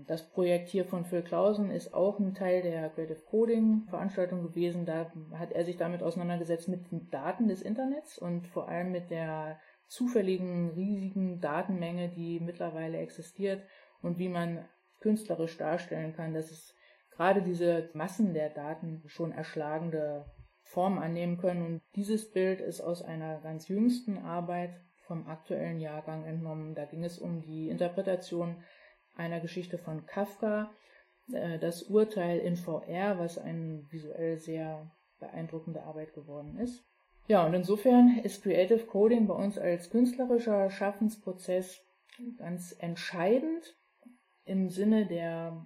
Das 0.06 0.30
Projekt 0.30 0.70
hier 0.70 0.86
von 0.86 1.06
Phil 1.06 1.24
Clausen 1.24 1.72
ist 1.72 1.92
auch 1.92 2.20
ein 2.20 2.36
Teil 2.36 2.62
der 2.62 2.90
Creative 2.90 3.24
Coding 3.26 3.88
Veranstaltung 3.90 4.44
gewesen. 4.44 4.86
Da 4.86 5.12
hat 5.34 5.52
er 5.52 5.66
sich 5.66 5.76
damit 5.78 6.04
auseinandergesetzt 6.04 6.68
mit 6.68 6.92
den 6.92 7.10
Daten 7.10 7.48
des 7.48 7.64
Internets 7.64 8.20
und 8.20 8.48
vor 8.48 8.70
allem 8.70 8.92
mit 8.92 9.10
der 9.10 9.60
zufälligen, 9.88 10.70
riesigen 10.72 11.42
Datenmenge, 11.42 12.10
die 12.10 12.40
mittlerweile 12.40 13.00
existiert 13.00 13.64
und 14.02 14.20
wie 14.20 14.30
man 14.30 14.68
künstlerisch 15.00 15.58
darstellen 15.58 16.14
kann, 16.14 16.36
dass 16.36 16.52
es 16.52 16.76
gerade 17.10 17.42
diese 17.42 17.90
Massen 17.94 18.36
der 18.36 18.50
Daten 18.52 19.02
schon 19.08 19.32
erschlagende 19.32 20.26
Form 20.62 21.00
annehmen 21.00 21.38
können. 21.38 21.66
Und 21.66 21.82
dieses 21.96 22.32
Bild 22.32 22.62
ist 22.62 22.82
aus 22.82 23.02
einer 23.02 23.40
ganz 23.42 23.68
jüngsten 23.68 24.20
Arbeit 24.20 24.80
vom 25.08 25.28
aktuellen 25.28 25.80
Jahrgang 25.80 26.26
entnommen. 26.26 26.76
Da 26.76 26.86
ging 26.86 27.04
es 27.04 27.18
um 27.18 27.42
die 27.42 27.70
Interpretation 27.70 28.64
einer 29.18 29.40
Geschichte 29.40 29.78
von 29.78 30.06
Kafka, 30.06 30.72
äh, 31.32 31.60
das 31.60 31.84
Urteil 31.84 32.40
in 32.40 32.56
VR, 32.56 33.20
was 33.20 33.38
eine 33.38 33.86
visuell 33.90 34.38
sehr 34.38 34.92
beeindruckende 35.20 35.84
Arbeit 35.84 36.14
geworden 36.14 36.58
ist. 36.60 36.84
Ja, 37.28 37.46
und 37.46 37.54
insofern 37.54 38.20
ist 38.24 38.44
Creative 38.44 38.86
Coding 38.86 39.28
bei 39.28 39.34
uns 39.34 39.58
als 39.58 39.90
künstlerischer 39.90 40.70
Schaffensprozess 40.70 41.82
ganz 42.38 42.76
entscheidend 42.80 43.76
im 44.46 44.70
Sinne 44.70 45.06
der 45.06 45.66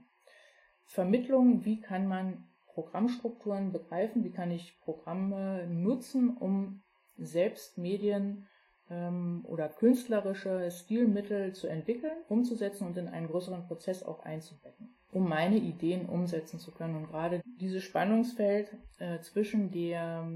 Vermittlung, 0.85 1.63
wie 1.63 1.79
kann 1.79 2.07
man 2.07 2.47
Programmstrukturen 2.73 3.71
begreifen, 3.71 4.23
wie 4.23 4.31
kann 4.31 4.49
ich 4.51 4.79
Programme 4.81 5.67
nutzen, 5.67 6.35
um 6.35 6.81
selbst 7.17 7.77
Medien 7.77 8.47
ähm, 8.91 9.43
oder 9.47 9.69
künstlerische 9.69 10.69
Stilmittel 10.69 11.53
zu 11.53 11.67
entwickeln, 11.67 12.17
umzusetzen 12.27 12.85
und 12.85 12.97
in 12.97 13.07
einen 13.07 13.27
größeren 13.27 13.65
Prozess 13.67 14.03
auch 14.03 14.23
einzubetten, 14.23 14.93
um 15.11 15.27
meine 15.27 15.57
Ideen 15.57 16.07
umsetzen 16.07 16.59
zu 16.59 16.71
können. 16.71 16.95
Und 16.95 17.07
gerade 17.07 17.41
dieses 17.59 17.83
Spannungsfeld 17.83 18.75
äh, 18.99 19.19
zwischen 19.21 19.71
der, 19.71 20.27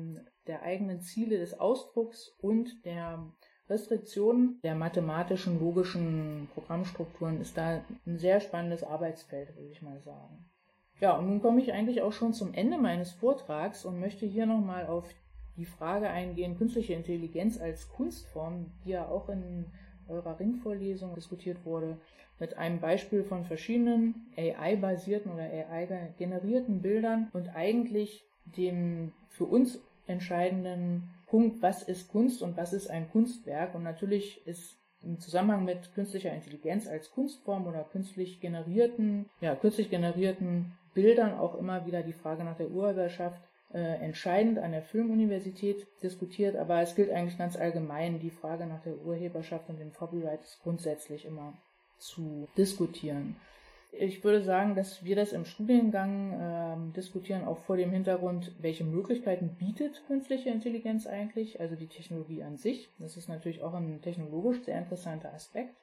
der 0.48 0.64
eigenen 0.64 1.02
Ziele 1.02 1.38
des 1.38 1.60
Ausdrucks 1.60 2.34
und 2.40 2.86
der 2.86 3.30
Restriktionen 3.70 4.60
der 4.64 4.76
mathematischen, 4.76 5.60
logischen 5.60 6.48
Programmstrukturen 6.54 7.42
ist 7.42 7.58
da 7.58 7.82
ein 8.06 8.18
sehr 8.18 8.40
spannendes 8.40 8.84
Arbeitsfeld, 8.84 9.56
würde 9.56 9.72
ich 9.72 9.82
mal 9.82 10.00
sagen. 10.02 10.46
Ja, 11.02 11.18
und 11.18 11.28
nun 11.28 11.42
komme 11.42 11.62
ich 11.62 11.74
eigentlich 11.74 12.02
auch 12.02 12.14
schon 12.14 12.34
zum 12.34 12.54
Ende 12.54 12.78
meines 12.78 13.12
Vortrags 13.12 13.84
und 13.84 14.00
möchte 14.00 14.26
hier 14.26 14.46
nochmal 14.46 14.86
auf 14.86 15.14
die 15.58 15.66
Frage 15.66 16.10
eingehen, 16.10 16.58
künstliche 16.58 16.94
Intelligenz 16.94 17.60
als 17.60 17.90
Kunstform, 17.90 18.72
die 18.84 18.92
ja 18.92 19.08
auch 19.08 19.30
in 19.30 19.66
eurer 20.08 20.40
Ringvorlesung 20.40 21.16
diskutiert 21.16 21.66
wurde, 21.66 21.98
mit 22.40 22.58
einem 22.58 22.80
Beispiel 22.80 23.24
von 23.24 23.46
verschiedenen 23.46 24.28
AI-basierten 24.38 25.32
oder 25.32 25.44
AI-generierten 25.44 26.82
Bildern 26.82 27.30
und 27.34 27.50
eigentlich 27.56 28.26
dem 28.46 29.14
für 29.30 29.46
uns 29.46 29.80
entscheidenden 30.08 31.10
Punkt, 31.28 31.62
was 31.62 31.84
ist 31.84 32.10
Kunst 32.10 32.42
und 32.42 32.58
was 32.58 32.74
ist 32.74 32.90
ein 32.90 33.10
Kunstwerk. 33.10 33.74
Und 33.74 33.84
natürlich 33.84 34.46
ist 34.46 34.78
im 35.02 35.20
Zusammenhang 35.20 35.66
mit 35.66 35.94
künstlicher 35.94 36.34
Intelligenz 36.34 36.88
als 36.88 37.12
Kunstform 37.12 37.68
oder 37.68 37.84
künstlich 37.84 38.42
generierten, 38.42 39.30
ja, 39.42 39.56
künstlich 39.56 39.90
generierten 39.90 40.74
Bildern 40.94 41.34
auch 41.34 41.56
immer 41.56 41.86
wieder 41.86 42.04
die 42.04 42.14
Frage 42.14 42.44
nach 42.44 42.58
der 42.58 42.70
Urheberschaft 42.70 43.42
äh, 43.76 43.96
entscheidend 43.96 44.58
an 44.58 44.72
der 44.72 44.82
Filmuniversität 44.82 45.86
diskutiert, 46.02 46.56
aber 46.56 46.82
es 46.82 46.96
gilt 46.96 47.12
eigentlich 47.12 47.38
ganz 47.38 47.58
allgemein, 47.58 48.20
die 48.20 48.30
Frage 48.30 48.66
nach 48.66 48.82
der 48.84 48.98
Urheberschaft 49.00 49.68
und 49.68 49.82
dem 49.82 49.92
Copyright 49.92 50.42
ist 50.44 50.62
grundsätzlich 50.64 51.26
immer 51.26 51.54
zu 51.98 52.48
diskutieren. 52.58 53.36
Ich 53.92 54.24
würde 54.24 54.42
sagen, 54.42 54.76
dass 54.76 55.04
wir 55.04 55.18
das 55.18 55.34
im 55.34 55.44
Studiengang 55.44 56.32
äh, 56.32 56.96
diskutieren, 56.96 57.44
auch 57.44 57.58
vor 57.60 57.76
dem 57.76 57.92
Hintergrund, 57.92 58.54
welche 58.60 58.86
Möglichkeiten 58.86 59.56
bietet 59.58 60.04
künstliche 60.08 60.52
Intelligenz 60.52 61.06
eigentlich, 61.06 61.60
also 61.60 61.76
die 61.76 61.88
Technologie 61.88 62.44
an 62.44 62.56
sich. 62.56 62.90
Das 63.00 63.18
ist 63.18 63.28
natürlich 63.28 63.62
auch 63.62 63.74
ein 63.74 64.02
technologisch 64.02 64.64
sehr 64.64 64.78
interessanter 64.78 65.34
Aspekt. 65.34 65.76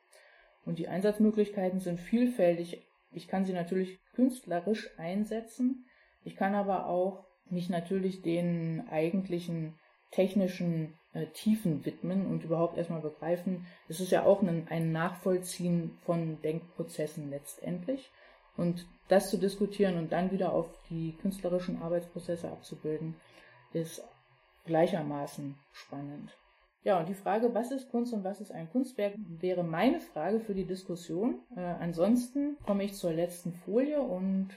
Und 0.64 0.78
die 0.78 0.88
Einsatzmöglichkeiten 0.88 1.80
sind 1.80 2.00
vielfältig. 2.00 2.86
Ich 3.12 3.28
kann 3.28 3.44
sie 3.44 3.52
natürlich 3.52 3.98
künstlerisch 4.14 4.88
einsetzen. 4.98 5.84
Ich 6.24 6.36
kann 6.36 6.54
aber 6.54 6.86
auch 6.86 7.26
mich 7.52 7.68
natürlich 7.68 8.22
den 8.22 8.88
eigentlichen 8.90 9.74
technischen 10.10 10.94
äh, 11.12 11.26
Tiefen 11.26 11.84
widmen 11.84 12.26
und 12.26 12.44
überhaupt 12.44 12.76
erstmal 12.76 13.00
begreifen, 13.00 13.66
es 13.88 14.00
ist 14.00 14.10
ja 14.10 14.24
auch 14.24 14.42
ein, 14.42 14.66
ein 14.68 14.92
Nachvollziehen 14.92 15.96
von 16.04 16.40
Denkprozessen 16.42 17.30
letztendlich. 17.30 18.10
Und 18.56 18.86
das 19.08 19.30
zu 19.30 19.38
diskutieren 19.38 19.98
und 19.98 20.12
dann 20.12 20.30
wieder 20.30 20.52
auf 20.52 20.66
die 20.90 21.14
künstlerischen 21.20 21.80
Arbeitsprozesse 21.80 22.50
abzubilden, 22.50 23.14
ist 23.72 24.02
gleichermaßen 24.66 25.54
spannend. 25.72 26.36
Ja, 26.84 26.98
und 26.98 27.08
die 27.08 27.14
Frage, 27.14 27.54
was 27.54 27.70
ist 27.70 27.90
Kunst 27.90 28.12
und 28.12 28.24
was 28.24 28.40
ist 28.40 28.50
ein 28.50 28.68
Kunstwerk, 28.70 29.14
wäre 29.18 29.62
meine 29.62 30.00
Frage 30.00 30.40
für 30.40 30.54
die 30.54 30.66
Diskussion. 30.66 31.40
Äh, 31.56 31.60
ansonsten 31.60 32.56
komme 32.66 32.84
ich 32.84 32.94
zur 32.94 33.12
letzten 33.12 33.52
Folie 33.52 34.00
und 34.00 34.48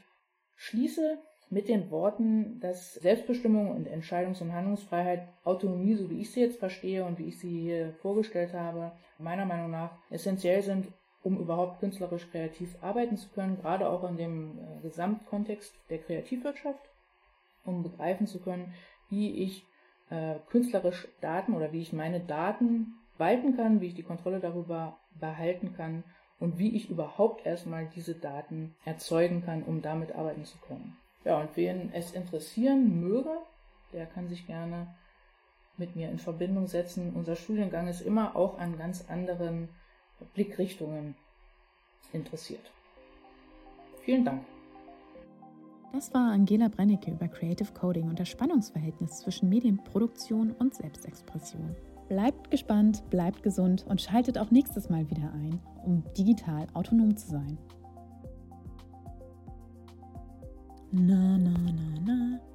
schließe 0.56 1.20
mit 1.50 1.68
den 1.68 1.92
Worten, 1.92 2.60
dass 2.60 2.96
Selbstbestimmung 2.96 3.72
und 3.72 3.88
Entscheidungs- 3.88 4.42
und 4.42 4.54
Handlungsfreiheit, 4.54 5.28
Autonomie, 5.44 5.96
so 5.96 6.10
wie 6.10 6.22
ich 6.22 6.32
sie 6.32 6.42
jetzt 6.42 6.60
verstehe 6.60 7.06
und 7.06 7.20
wie 7.20 7.28
ich 7.28 7.40
sie 7.40 7.62
hier 7.62 7.94
vorgestellt 8.02 8.54
habe, 8.54 8.92
meiner 9.20 9.46
Meinung 9.46 9.72
nach 9.72 9.92
essentiell 10.10 10.62
sind, 10.62 10.88
um 11.24 11.40
überhaupt 11.40 11.80
künstlerisch 11.80 12.30
kreativ 12.30 12.76
arbeiten 12.82 13.18
zu 13.18 13.30
können, 13.30 13.58
gerade 13.58 13.90
auch 13.90 14.08
in 14.08 14.18
dem 14.18 14.60
äh, 14.60 14.82
Gesamtkontext 14.82 15.74
der 15.90 16.00
Kreativwirtschaft, 16.00 16.82
um 17.66 17.84
begreifen 17.84 18.28
zu 18.28 18.40
können, 18.40 18.74
wie 19.10 19.44
ich 19.44 19.66
äh, 20.10 20.36
künstlerisch 20.50 21.08
Daten 21.22 21.54
oder 21.54 21.72
wie 21.72 21.82
ich 21.82 21.94
meine 21.94 22.20
Daten 22.20 22.94
walten 23.18 23.56
kann, 23.56 23.82
wie 23.82 23.88
ich 23.88 23.96
die 23.96 24.04
Kontrolle 24.04 24.40
darüber 24.40 24.98
behalten 25.20 25.74
kann 25.76 26.04
und 26.40 26.60
wie 26.60 26.76
ich 26.76 26.90
überhaupt 26.90 27.46
erstmal 27.46 27.88
diese 27.96 28.14
Daten 28.14 28.76
erzeugen 28.84 29.44
kann, 29.44 29.64
um 29.64 29.82
damit 29.82 30.14
arbeiten 30.14 30.46
zu 30.46 30.58
können. 30.60 30.98
Ja, 31.26 31.42
und 31.42 31.50
wen 31.56 31.92
es 31.94 32.12
interessieren 32.12 33.02
möge, 33.02 33.32
der 33.92 34.06
kann 34.06 34.30
sich 34.30 34.46
gerne 34.46 34.96
mit 35.78 35.96
mir 35.96 36.10
in 36.10 36.20
Verbindung 36.20 36.68
setzen. 36.68 37.14
Unser 37.16 37.36
Studiengang 37.36 37.88
ist 37.88 38.02
immer 38.02 38.36
auch 38.36 38.60
an 38.60 38.78
ganz 38.78 39.10
anderen 39.10 39.70
Blickrichtungen 40.34 41.16
interessiert. 42.14 42.72
Vielen 44.04 44.24
Dank. 44.24 44.46
Das 45.92 46.14
war 46.14 46.32
Angela 46.32 46.68
Brennecke 46.68 47.12
über 47.12 47.28
Creative 47.28 47.72
Coding 47.74 48.10
und 48.10 48.20
das 48.20 48.30
Spannungsverhältnis 48.30 49.22
zwischen 49.22 49.50
Medienproduktion 49.50 50.52
und 50.52 50.76
Selbstexpression. 50.76 51.76
Bleibt 52.08 52.52
gespannt, 52.52 53.10
bleibt 53.10 53.42
gesund 53.42 53.86
und 53.88 54.02
schaltet 54.02 54.38
auch 54.38 54.52
nächstes 54.52 54.90
Mal 54.90 55.10
wieder 55.10 55.32
ein, 55.34 55.60
um 55.86 56.04
digital 56.18 56.68
autonom 56.74 57.18
zu 57.18 57.30
sein. 57.30 57.58
na 60.96 61.38
na 61.38 61.52
na 61.52 61.88
na. 62.08 62.55